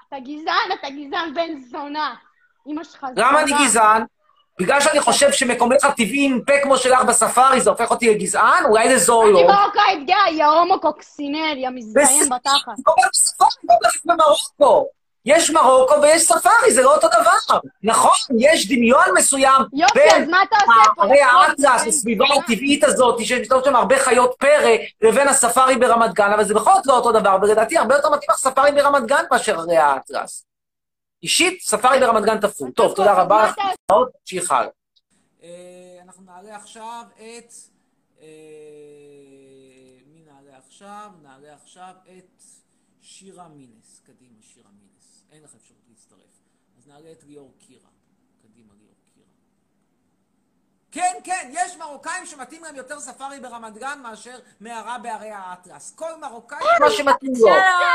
[0.09, 2.15] אתה גזען, אתה גזען בן זונה.
[2.67, 3.31] אמא שלך זונה.
[3.31, 4.05] למה אני גזען?
[4.61, 8.65] בגלל שאני חושב שמקומך הטבעי עם פה כמו שלך בספארי, זה הופך אותי לגזען?
[8.65, 9.51] אולי זה אני זואולוג.
[9.51, 12.73] מרוקאית גאה, יא הומו קוקסינל, יא מזדיין בתחת.
[14.05, 14.89] במרוקו.
[15.25, 17.59] יש מרוקו ויש ספארי, זה לא אותו דבר.
[17.83, 21.03] נכון, יש דמיון מסוים יופי, בין אז מה אתה עושה פה?
[21.03, 22.25] הרי האטלס, הסביבה?
[22.39, 26.87] הטבעית הזאת, שיש שם הרבה חיות פרא, לבין הספארי ברמת גן, אבל זה בכל זאת
[26.87, 30.47] לא אותו דבר, ולדעתי הרבה יותר מתאים לך ספארי ברמת גן מאשר הרי האטלס.
[31.23, 32.71] אישית, ספארי ברמת גן תפור.
[32.71, 33.55] טוב, תודה רבה לך,
[34.23, 34.71] תמשיך הלאה.
[35.43, 35.49] אה,
[36.05, 37.53] אנחנו נעלה עכשיו את...
[38.23, 38.27] אה,
[40.07, 41.11] מי נעלה עכשיו?
[41.23, 42.43] נעלה עכשיו את
[43.01, 44.03] שירה מינס.
[44.07, 44.90] קדימה, שירה מינס.
[45.33, 46.41] אין לך אפשרות להצטרף.
[46.79, 47.89] אז נעלה את ליאור קירה.
[48.43, 49.27] קדימה, ליאור קירה.
[50.93, 55.95] כן, כן, יש מרוקאים שמתאים להם יותר ספארי ברמת גן מאשר מערה בערי האטלס.
[55.95, 56.59] כל מרוקאי...
[56.81, 57.49] מה שמתאים לו.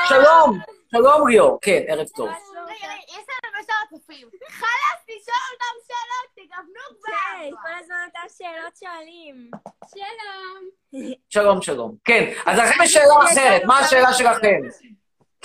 [0.07, 0.59] שלום,
[0.91, 1.59] שלום ליאור.
[1.61, 2.29] כן, ערב טוב.
[2.29, 4.29] יש לנו בשאר הצופים.
[4.49, 7.13] חלאס, תשאל אותם שאלות, תגוונו כבר.
[7.13, 9.51] כן, כל הזמן אותן שאלות שואלים.
[9.91, 10.69] שלום.
[11.29, 11.95] שלום, שלום.
[12.05, 14.61] כן, אז לכם יש שאלה אחרת, מה השאלה שלכם?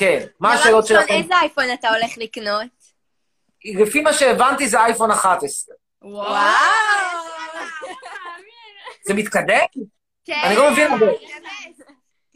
[0.00, 1.14] כן, מה השאלות דבר ראשון, שלכם?
[1.22, 2.66] איזה אייפון אתה הולך לקנות?
[3.64, 5.74] לפי מה שהבנתי זה אייפון 11.
[6.02, 6.34] וואו.
[9.06, 9.66] זה מתקדם?
[10.24, 10.40] כן.
[10.44, 11.06] אני לא מבין הרבה.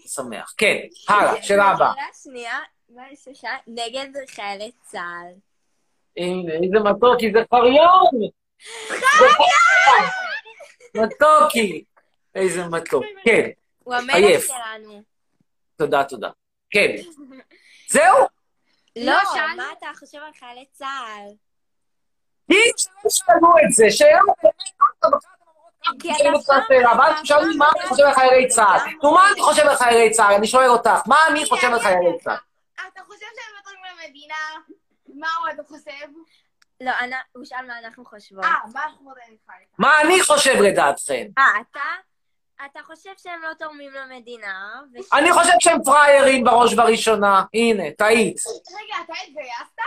[0.07, 0.55] שמח.
[0.57, 0.77] כן,
[1.09, 1.93] הלאה, שאלה הבאה.
[1.95, 2.59] שאלה שנייה,
[2.89, 3.51] מה יש לך?
[3.67, 5.33] נגד חיילי צה"ל.
[6.17, 8.31] איזה מתוקי, זה חריון!
[10.95, 11.85] מתוקי!
[12.35, 13.05] איזה מתוק.
[13.25, 13.49] כן,
[13.79, 14.43] הוא המלך.
[14.43, 15.03] שלנו.
[15.77, 16.29] תודה, תודה.
[16.75, 16.91] כן.
[17.95, 18.17] זהו?
[18.97, 19.15] לא,
[19.57, 21.27] מה אתה חושב על חיילי צה"ל?
[22.51, 24.21] כי שלא שאלו את זה, שאלה
[26.35, 28.79] אותך שאלה, ואז שואלים לי מה אני חושב על חיילי צה"ל.
[29.03, 30.35] נו, מה אני חושב על חיילי צה"ל?
[30.35, 32.37] אני שואל אותך, מה אני חושב על חיילי צה"ל?
[32.75, 34.35] אתה חושב שהם לא תורמים למדינה?
[35.15, 36.07] מה הוא אתה חושב?
[36.81, 36.93] לא,
[37.33, 38.45] הוא שאל מה אנחנו חושבות.
[38.45, 39.55] אה, מה אנחנו לך?
[39.79, 41.27] מה אני חושב לדעתכם?
[41.39, 41.81] אה, אתה?
[42.67, 44.81] אתה חושב שהם לא תורמים למדינה?
[44.95, 47.45] וש- אני חושב שהם פראיירים בראש ובראשונה.
[47.55, 48.37] הנה, טעית.
[48.47, 49.81] רגע, אתה התגייסת?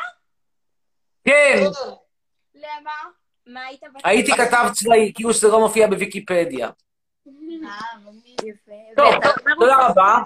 [1.24, 1.64] כן,
[2.56, 2.92] למה?
[3.46, 4.10] מה היית בצבא?
[4.10, 6.70] הייתי כתב צבאי, כאילו שזה לא מופיע בוויקיפדיה.
[7.28, 7.32] אה,
[8.44, 8.72] יפה.
[8.98, 9.14] טוב,
[9.60, 10.18] תודה רבה.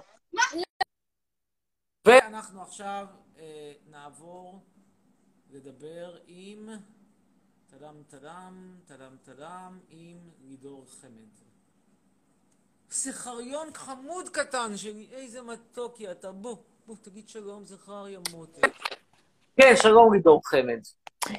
[2.08, 3.06] ואנחנו עכשיו
[3.40, 4.64] אה, נעבור
[5.50, 6.70] לדבר עם
[7.70, 11.51] טדם טדם, טדם טדם, עם לידור חמד.
[12.92, 16.56] זכריון חמוד קטן שלי, איזה מתוקי אתה, בוא,
[16.88, 18.68] בוא, תגיד שלום, זכריה מותק.
[19.58, 20.80] כן, שלום לידור חמד.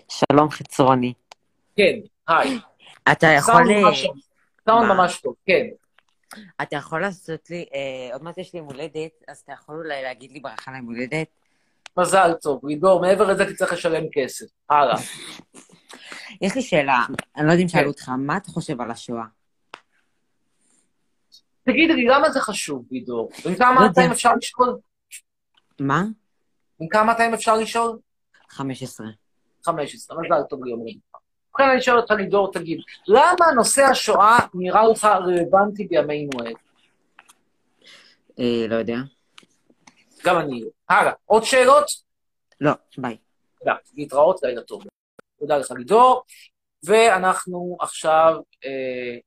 [0.08, 1.12] שלום חצרוני.
[1.76, 1.98] כן,
[2.28, 2.58] היי.
[3.12, 3.54] אתה יכול...
[4.66, 5.34] סאונד ממש טוב.
[5.46, 5.66] כן.
[6.62, 10.02] אתה יכול לעשות לי, אה, עוד מעט יש לי יום הולדת, אז אתה יכול אולי
[10.02, 11.26] להגיד לי ברכה ליום הולדת?
[11.96, 14.46] מזל טוב, לידור, מעבר לזה תצטרך לשלם כסף.
[14.70, 14.96] הלאה.
[16.42, 17.04] יש לי שאלה,
[17.36, 17.78] אני לא יודע אם כן.
[17.78, 19.24] שאלו אותך, מה אתה חושב על השואה?
[21.64, 23.30] תגידי לי, למה זה חשוב, לידור?
[23.44, 24.12] בן כמה לא יודע.
[24.12, 24.78] אפשר לשאול?
[25.80, 26.02] מה?
[26.80, 27.98] בן כמה אתם אפשר לשאול?
[28.48, 29.06] 15.
[29.64, 30.96] 15, מזל טוב ליום הולדת.
[31.50, 36.50] ובכן, אני שואל אותך, לידור, תגיד, למה נושא השואה נראה לך רלוונטי בימינו אלה?
[38.38, 38.96] אה, לא יודע.
[40.24, 40.68] גם אני לא.
[40.88, 41.12] הלאה.
[41.26, 41.86] עוד שאלות?
[42.60, 43.16] לא, ביי.
[43.58, 43.74] תודה.
[43.94, 44.82] להתראות, לילה טוב.
[45.38, 46.22] תודה לך, לידור.
[46.84, 48.34] ואנחנו עכשיו...
[48.64, 49.18] אה,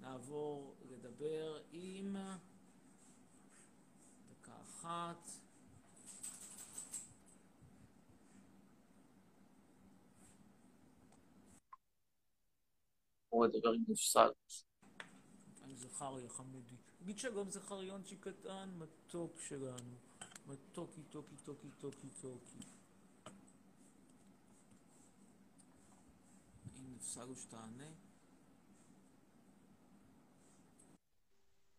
[0.00, 2.16] נעבור לדבר עם...
[4.30, 5.30] דקה אחת.
[13.34, 14.28] בואו נדבר עם נפסל.
[15.64, 16.76] עם זכריה חמודי.
[16.98, 19.96] תגיד שלום זכריונצ'י קטן, מתוק שלנו.
[20.46, 22.58] מתוקי, טוקי, טוקי, טוקי, טוקי.
[26.76, 27.90] אם נפסלו שתענה.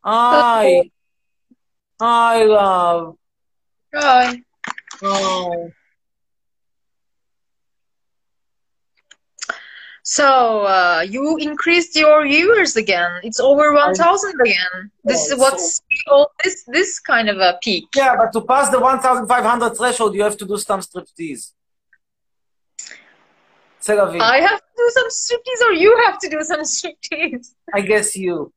[0.03, 0.89] היי.
[1.99, 3.15] היי, love.
[3.95, 3.99] Hi.
[5.01, 5.84] היי.
[10.07, 13.21] So uh, you increased your viewers again.
[13.23, 14.91] It's over 1,000 again.
[15.03, 16.27] This yeah, is what's so...
[16.43, 17.85] this this kind of a peak.
[17.95, 21.53] Yeah, but to pass the 1,500 threshold, you have to do some striptease.
[24.21, 27.55] I have to do some striptease, or you have to do some striptease.
[27.73, 28.53] I guess you.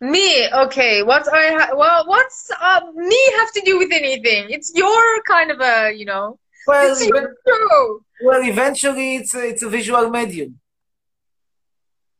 [0.00, 1.02] Me, okay.
[1.02, 4.46] What I ha- well, what's uh, me have to do with anything?
[4.48, 6.38] It's your kind of a you know.
[6.66, 8.00] Well, it's even- show.
[8.22, 10.60] well, eventually it's a, it's a visual medium.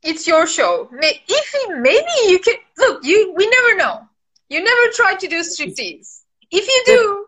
[0.02, 0.88] It's your show.
[0.92, 3.04] May- If maybe you can look.
[3.04, 4.08] You we never know.
[4.48, 6.22] You never try to do striptease.
[6.50, 7.26] If you do,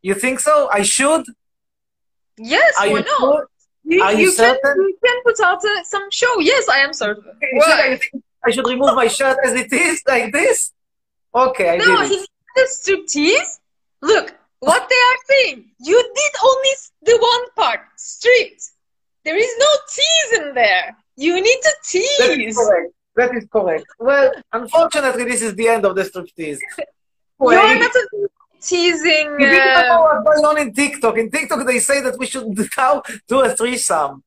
[0.00, 0.68] You think so?
[0.72, 1.24] I should?
[2.38, 3.18] yes, Are why you not?
[3.20, 3.46] sure?
[3.84, 4.82] You, Are you you can certain?
[4.82, 6.38] you can put out uh, some show.
[6.40, 7.24] Yes, I am certain.
[7.52, 7.98] Why?
[7.98, 8.00] I,
[8.46, 10.72] I should remove my shirt as it is, like this?
[11.34, 12.28] Okay, I No, did it.
[12.56, 13.58] the striptease.
[14.00, 14.34] Look
[14.68, 15.58] what they are saying.
[15.88, 16.72] You did only
[17.08, 18.62] the one part, stripped.
[19.24, 20.86] There is no tease in there.
[21.16, 21.72] You need to
[22.18, 22.56] That is tease.
[22.56, 22.90] correct.
[23.18, 23.84] That is correct.
[23.98, 26.60] Well, unfortunately, this is the end of the striptease.
[27.40, 28.04] You are not a
[28.60, 29.28] teasing.
[29.40, 31.14] You didn't know Uh, what's going on in TikTok.
[31.18, 32.46] In TikTok, they say that we should
[32.82, 34.22] now do a threesome.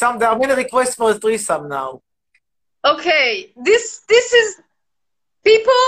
[0.00, 1.90] Some there are many requests for a threesome now.
[2.92, 3.28] okay,
[3.68, 4.48] this this is
[5.50, 5.84] people.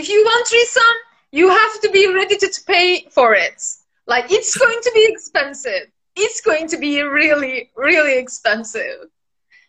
[0.00, 0.96] If you want threesome,
[1.32, 3.60] you have to be ready to pay for it.
[4.06, 5.88] Like it's going to be expensive.
[6.14, 9.08] It's going to be really, really expensive.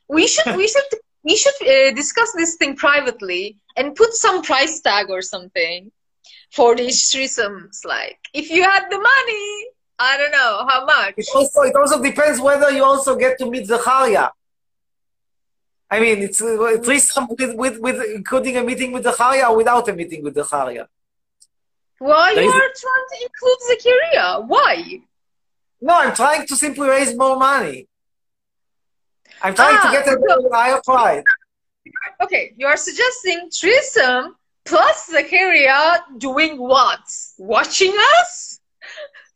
[0.09, 0.83] We should, we should,
[1.23, 5.91] we should uh, discuss this thing privately and put some price tag or something
[6.51, 7.85] for these threesomes.
[7.85, 11.13] Like, if you had the money, I don't know how much.
[11.17, 14.31] It also it also depends whether you also get to meet Zacharia.
[15.89, 19.87] I mean, it's uh, threesome with, with, with including a meeting with Zacharia or without
[19.87, 20.87] a meeting with Zacharia.
[22.03, 24.45] Why There you are trying to include Zakaria?
[24.45, 24.99] Why?
[25.81, 27.87] No, I'm trying to simply raise more money.
[29.41, 31.23] I'm trying Ah, to get a so- higher price.
[32.23, 34.35] Okay, you are suggesting threesome
[34.65, 36.99] plus Zakaria doing what?
[37.37, 38.59] Watching us?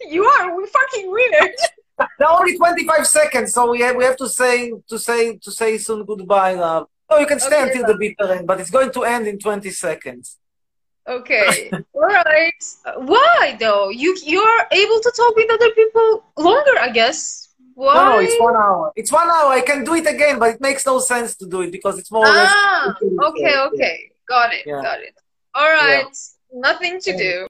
[0.01, 1.55] You are we fucking weird.
[2.19, 5.77] now only 25 seconds, so we have, we have to say to say to say
[5.77, 6.87] soon goodbye, love.
[7.09, 9.39] Oh, you can stay Okay, until the bitter end, but it's going to end in
[9.39, 10.37] 20 seconds.
[11.07, 11.71] Okay.
[11.93, 12.63] All right.
[12.97, 13.89] Why though?
[13.89, 17.49] You you're able to talk with other people longer, I guess.
[17.75, 17.93] Why?
[17.93, 18.91] No, it's one hour.
[18.95, 19.49] It's one hour.
[19.53, 22.11] I can do it again, but it makes no sense to do it because it's
[22.11, 22.51] more or less.
[22.51, 22.95] Ah,
[23.29, 23.97] okay, okay.
[24.27, 24.81] Got it, Yeah.
[24.81, 25.15] got it.
[25.53, 26.05] All right.
[26.51, 27.17] Nothing to Yeah.
[27.17, 27.45] do.